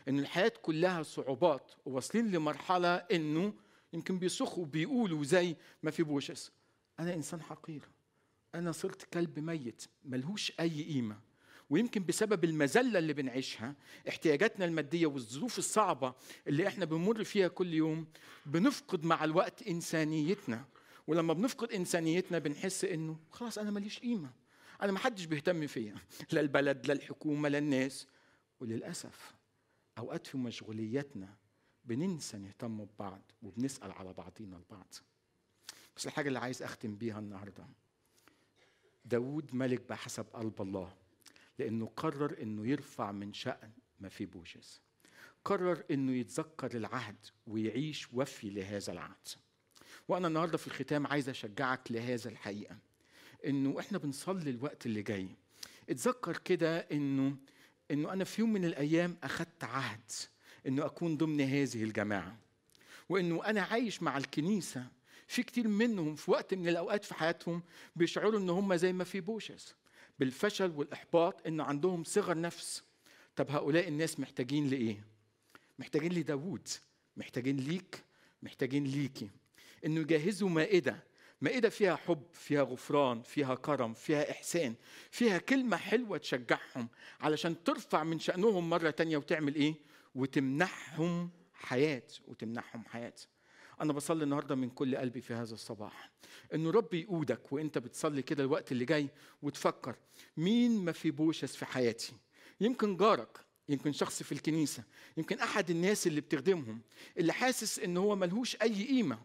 إن 0.09 0.19
الحياة 0.19 0.53
كلها 0.63 1.03
صعوبات 1.03 1.73
وواصلين 1.85 2.33
لمرحلة 2.33 2.95
إنه 2.97 3.55
يمكن 3.93 4.19
بيصخوا 4.19 4.63
وبيقولوا 4.63 5.25
زي 5.25 5.57
ما 5.83 5.91
في 5.91 6.03
بوشس 6.03 6.53
أنا 7.01 7.15
إنسان 7.15 7.43
حقير. 7.43 7.83
أنا 8.55 8.73
صرت 8.73 9.03
كلب 9.03 9.39
ميت 9.39 9.83
ملهوش 10.05 10.53
أي 10.61 10.83
قيمة. 10.83 11.21
ويمكن 11.71 12.05
بسبب 12.05 12.45
المذلة 12.45 12.99
اللي 12.99 13.13
بنعيشها 13.13 13.75
احتياجاتنا 14.09 14.65
المادية 14.65 15.07
والظروف 15.07 15.59
الصعبة 15.59 16.15
اللي 16.47 16.69
إحنا 16.69 16.85
بنمر 16.85 17.25
فيها 17.25 17.49
كل 17.49 17.75
يوم 17.75 18.07
بنفقد 18.47 19.05
مع 19.05 19.25
الوقت 19.25 19.63
إنسانيتنا. 19.63 20.65
ولما 21.07 21.33
بنفقد 21.33 21.73
إنسانيتنا 21.73 22.39
بنحس 22.39 22.85
إنه 22.85 23.19
خلاص 23.31 23.59
أنا 23.59 23.71
ماليش 23.71 23.99
قيمة. 23.99 24.31
أنا 24.83 24.93
ما 24.93 24.99
حدش 24.99 25.25
بيهتم 25.25 25.67
فيا. 25.67 25.95
لا 26.33 26.41
البلد 26.41 26.87
لا 26.87 26.93
الحكومة 26.93 27.49
لا 27.49 27.59
الناس. 27.59 28.07
وللأسف 28.61 29.35
أوقات 29.99 30.27
في 30.27 30.39
مشغولياتنا 30.39 31.35
بننسى 31.87 32.39
نهتم 32.39 32.85
ببعض 32.85 33.23
وبنسأل 33.43 33.93
على 33.93 34.13
بعضينا 34.13 34.57
البعض. 34.57 34.95
بس 35.97 36.07
الحاجة 36.07 36.29
اللي 36.29 36.39
عايز 36.39 36.63
أختم 36.63 36.97
بيها 36.97 37.19
النهارده 37.19 37.67
داود 39.05 39.55
ملك 39.55 39.89
بحسب 39.89 40.27
قلب 40.33 40.63
الله 40.63 40.95
لأنه 41.59 41.87
قرر 41.97 42.43
إنه 42.43 42.67
يرفع 42.69 43.13
من 43.13 43.33
شأن 43.33 43.71
ما 44.01 44.09
في 44.09 44.27
بوشس 44.27 44.81
قرر 45.45 45.83
إنه 45.91 46.13
يتذكر 46.13 46.77
العهد 46.77 47.17
ويعيش 47.47 48.09
وفي 48.13 48.51
لهذا 48.51 48.93
العهد. 48.93 49.29
وأنا 50.09 50.29
النهارده 50.29 50.59
في 50.59 50.67
الختام 50.67 51.07
عايز 51.07 51.29
أشجعك 51.29 51.93
لهذا 51.93 52.31
الحقيقة 52.31 52.79
إنه 53.47 53.81
إحنا 53.81 53.99
بنصلي 53.99 54.51
الوقت 54.51 54.87
اللي 54.87 55.03
جاي. 55.03 55.29
اتذكر 55.91 56.37
كده 56.37 56.79
إنه 56.79 57.37
إنه 57.91 58.13
أنا 58.13 58.25
في 58.25 58.41
يوم 58.41 58.53
من 58.53 58.65
الأيام 58.65 59.17
اخذت 59.23 59.65
عهد 59.65 60.11
إنه 60.67 60.87
أكون 60.87 61.17
ضمن 61.17 61.41
هذه 61.41 61.85
الجماعة 61.85 62.37
وإنه 63.09 63.45
أنا 63.45 63.63
عايش 63.63 64.03
مع 64.03 64.17
الكنيسة 64.19 64.87
في 65.27 65.43
كتير 65.43 65.69
منهم 65.69 66.15
في 66.15 66.31
وقت 66.31 66.55
من 66.55 66.69
الأوقات 66.69 67.05
في 67.05 67.15
حياتهم 67.15 67.63
بيشعروا 67.97 68.39
إن 68.41 68.51
هم 68.51 68.75
زي 68.75 68.93
ما 68.93 69.05
في 69.05 69.21
بوشس 69.21 69.75
بالفشل 70.19 70.71
والإحباط 70.71 71.47
ان 71.47 71.61
عندهم 71.61 72.05
صغر 72.05 72.41
نفس. 72.41 72.83
طب 73.37 73.51
هؤلاء 73.51 73.89
الناس 73.89 74.21
محتاجين 74.21 74.71
لإيه؟ 74.71 75.05
محتاجين 75.79 76.13
لداوود 76.13 76.69
محتاجين 77.17 77.57
ليك 77.57 78.05
محتاجين 78.43 78.85
ليكي 78.85 79.31
إنه 79.85 80.01
يجهزوا 80.01 80.49
مائدة 80.49 81.05
مائدة 81.41 81.69
فيها 81.69 81.97
حب 81.97 82.23
فيها 82.33 82.63
غفران 82.63 83.23
فيها 83.23 83.55
كرم 83.55 83.95
فيها 83.95 84.31
إحسان 84.31 84.75
فيها 85.11 85.39
كلمة 85.39 85.77
حلوة 85.77 86.19
تشجعهم 86.19 86.89
علشان 87.21 87.65
ترفع 87.65 88.05
من 88.05 88.19
شأنهم 88.19 88.71
مرة 88.71 88.91
تانية 88.91 89.17
وتعمل 89.17 89.55
إيه؟ 89.55 89.75
وتمنحهم 90.17 91.31
حياة 91.55 92.07
وتمنحهم 92.29 92.85
حياة. 92.85 93.15
أنا 93.81 93.93
بصلي 93.93 94.25
النهارده 94.25 94.55
من 94.55 94.71
كل 94.71 94.97
قلبي 94.97 95.21
في 95.21 95.35
هذا 95.35 95.55
الصباح. 95.55 96.11
انه 96.55 96.71
رب 96.71 96.95
يقودك 96.95 97.53
وأنت 97.53 97.79
بتصلي 97.79 98.23
كده 98.23 98.45
الوقت 98.45 98.73
اللي 98.73 98.85
جاي 98.85 99.09
وتفكر 99.43 99.97
مين 100.37 100.85
ما 100.85 100.93
في 100.93 101.11
بوشس 101.11 101.57
في 101.57 101.65
حياتي؟ 101.67 102.13
يمكن 102.61 102.97
جارك 102.97 103.39
يمكن 103.69 103.93
شخص 103.93 104.23
في 104.23 104.33
الكنيسة 104.33 104.85
يمكن 105.17 105.39
أحد 105.39 105.71
الناس 105.71 106.07
اللي 106.07 106.21
بتخدمهم 106.21 106.81
اللي 107.19 107.33
حاسس 107.33 107.79
إن 107.79 107.97
هو 107.97 108.17
ملهوش 108.17 108.57
أي 108.63 108.87
قيمة 108.87 109.19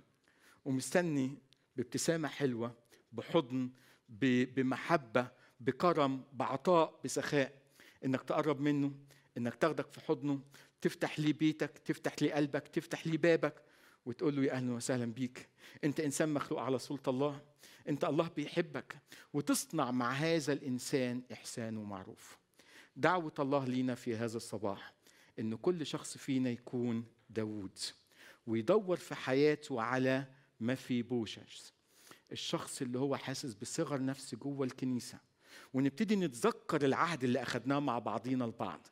ومستني 0.66 1.38
بابتسامة 1.76 2.28
حلوة 2.28 2.76
بحضن 3.12 3.70
بمحبة 4.10 5.28
بكرم 5.60 6.24
بعطاء 6.34 7.00
بسخاء. 7.06 7.62
إنك 8.06 8.24
تقرب 8.24 8.62
منه 8.62 8.92
إنك 9.38 9.56
تاخدك 9.56 9.92
في 9.92 10.02
حضنه 10.02 10.42
تفتح 10.82 11.20
لي 11.20 11.34
بيتك 11.34 11.78
تفتح 11.78 12.16
لي 12.22 12.32
قلبك 12.32 12.68
تفتح 12.68 13.08
لي 13.08 13.18
بابك 13.18 13.62
وتقول 14.06 14.36
له 14.36 14.44
يا 14.44 14.52
أهلا 14.52 14.74
وسهلا 14.74 15.06
بيك. 15.06 15.50
أنت 15.84 16.00
إنسان 16.00 16.34
مخلوق 16.34 16.62
على 16.62 16.80
صورة 16.80 17.04
الله. 17.08 17.42
أنت 17.90 18.04
الله 18.04 18.30
بيحبك. 18.36 18.98
وتصنع 19.34 19.92
مع 19.92 20.12
هذا 20.12 20.54
الإنسان 20.54 21.22
إحسان 21.34 21.78
ومعروف. 21.78 22.38
دعوة 22.96 23.34
الله 23.40 23.66
لينا 23.66 23.96
في 23.96 24.16
هذا 24.16 24.38
الصباح 24.38 24.94
إن 25.40 25.56
كل 25.56 25.86
شخص 25.86 26.18
فينا 26.18 26.50
يكون 26.50 27.06
داوود. 27.30 27.80
ويدور 28.48 28.98
في 28.98 29.16
حياته 29.16 29.82
على 29.82 30.26
ما 30.60 30.76
في 30.76 31.02
بوشش 31.02 31.74
الشخص 32.32 32.82
اللي 32.82 33.00
هو 33.00 33.16
حاسس 33.16 33.54
بصغر 33.54 34.06
نفس 34.06 34.36
جوه 34.36 34.66
الكنيسة. 34.66 35.20
ونبتدي 35.74 36.16
نتذكر 36.16 36.86
العهد 36.86 37.24
اللي 37.24 37.42
أخدناه 37.42 37.80
مع 37.80 38.00
بعضينا 38.00 38.46
البعض. 38.46 38.88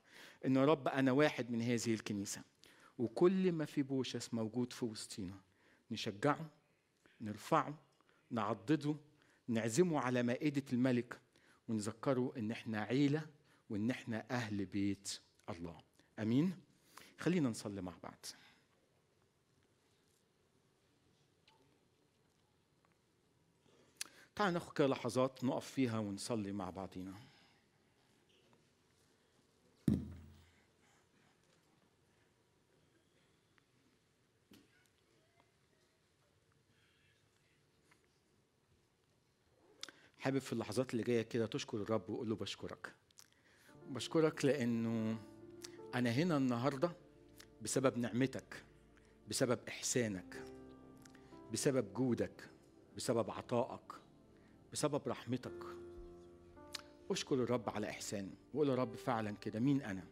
إن 0.45 0.56
يا 0.56 0.65
رب 0.65 0.88
أنا 0.88 1.12
واحد 1.12 1.52
من 1.52 1.62
هذه 1.62 1.93
الكنيسة. 1.93 2.41
وكل 2.97 3.52
ما 3.52 3.65
في 3.65 3.84
بوشس 3.84 4.34
موجود 4.34 4.73
في 4.73 4.86
وسطينا 4.86 5.34
نشجعه 5.91 6.49
نرفعه 7.21 7.78
نعضده 8.32 8.95
نعزمه 9.47 9.99
على 9.99 10.23
مائدة 10.23 10.63
الملك 10.73 11.21
ونذكره 11.67 12.34
إن 12.38 12.52
إحنا 12.52 12.82
عيلة 12.82 13.25
وإن 13.69 13.91
إحنا 13.91 14.25
أهل 14.32 14.65
بيت 14.65 15.19
الله. 15.49 15.78
أمين؟ 16.19 16.58
خلينا 17.19 17.49
نصلي 17.49 17.82
مع 17.82 17.93
بعض. 18.04 18.25
تعال 24.36 24.54
ناخد 24.54 24.73
كده 24.73 24.88
لحظات 24.88 25.43
نقف 25.43 25.65
فيها 25.71 25.99
ونصلي 25.99 26.52
مع 26.52 26.69
بعضينا. 26.69 27.29
حابب 40.19 40.38
في 40.38 40.53
اللحظات 40.53 40.91
اللي 40.93 41.03
جاية 41.03 41.21
كده 41.21 41.45
تشكر 41.45 41.77
الرب 41.77 42.10
وقول 42.10 42.29
له 42.29 42.36
بشكرك. 42.36 42.93
بشكرك 43.89 44.45
لأنه 44.45 45.17
أنا 45.95 46.10
هنا 46.10 46.38
النهارده 46.38 46.91
بسبب 47.62 47.97
نعمتك 47.97 48.63
بسبب 49.29 49.60
إحسانك 49.67 50.43
بسبب 51.53 51.93
جودك 51.93 52.49
بسبب 52.97 53.32
عطائك 53.32 53.93
بسبب 54.73 55.01
رحمتك. 55.08 55.63
أشكر 57.12 57.36
الرب 57.36 57.69
على 57.69 57.89
احسانه 57.89 58.32
وقول 58.53 58.69
يا 58.69 58.75
رب 58.75 58.95
فعلا 58.95 59.32
كده 59.32 59.60
مين 59.60 59.82
أنا؟ 59.82 60.03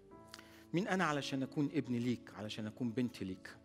مين 0.73 0.87
أنا 0.87 1.03
علشان 1.03 1.43
أكون 1.43 1.69
ابن 1.73 1.95
ليك 1.95 2.33
علشان 2.33 2.67
أكون 2.67 2.89
بنت 2.89 3.23
ليك؟ 3.23 3.57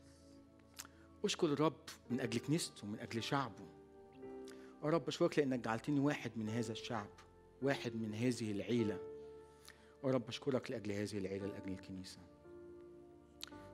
أشكر 1.24 1.52
الرب 1.52 1.81
من 2.11 2.20
أجل 2.20 2.38
كنيسته 2.38 2.85
ومن 2.85 2.98
أجل 2.98 3.22
شعبه. 3.22 3.71
يا 4.85 4.88
رب 4.88 5.09
أشكرك 5.09 5.38
لأنك 5.38 5.59
جعلتني 5.59 6.01
واحد 6.01 6.33
من 6.37 6.49
هذا 6.49 6.73
الشعب 6.73 7.09
واحد 7.62 7.97
من 7.97 8.14
هذه 8.14 8.53
العيلة. 8.53 8.99
يا 10.05 10.11
رب 10.11 10.29
أشكرك 10.29 10.71
لأجل 10.71 10.92
هذه 10.92 11.18
العيلة 11.18 11.47
لأجل 11.47 11.73
الكنيسة. 11.73 12.18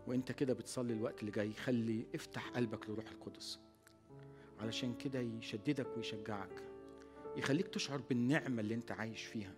وأنت 0.07 0.33
كده 0.33 0.55
بتصلي 0.55 0.93
الوقت 0.93 1.21
اللي 1.21 1.31
جاي 1.31 1.53
خلي 1.53 2.07
افتح 2.15 2.49
قلبك 2.49 2.91
لروح 2.91 3.05
القدس. 3.11 3.59
علشان 4.61 4.95
كده 4.95 5.21
يشددك 5.21 5.97
ويشجعك. 5.97 6.63
يخليك 7.37 7.69
تشعر 7.69 8.01
بالنعمة 8.01 8.61
اللي 8.61 8.75
أنت 8.75 8.93
عايش 8.93 9.25
فيها. 9.25 9.55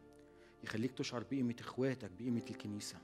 يخليك 0.65 0.93
تشعر 0.93 1.23
بقيمة 1.23 1.57
إخواتك 1.61 2.11
بقيمة 2.11 2.45
الكنيسة. 2.51 2.99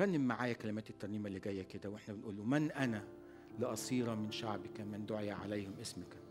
رنم 0.00 0.20
معايا 0.20 0.52
كلمات 0.52 0.90
الترنيمة 0.90 1.28
اللي 1.28 1.40
جاية 1.40 1.62
كده 1.62 1.90
وإحنا 1.90 2.14
بنقول 2.14 2.36
له 2.36 2.44
من 2.44 2.70
أنا 2.70 3.08
لأصير 3.58 4.14
من 4.14 4.30
شعبك 4.30 4.80
من 4.80 5.06
دعي 5.06 5.30
عليهم 5.30 5.74
اسمك؟ 5.80 6.25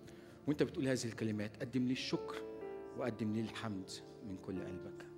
وانت 0.47 0.63
بتقول 0.63 0.87
هذه 0.87 1.05
الكلمات 1.05 1.57
قدم 1.57 1.85
لي 1.85 1.91
الشكر 1.91 2.35
وقدم 2.97 3.33
لي 3.33 3.41
الحمد 3.41 3.89
من 4.27 4.37
كل 4.37 4.63
قلبك. 4.63 5.14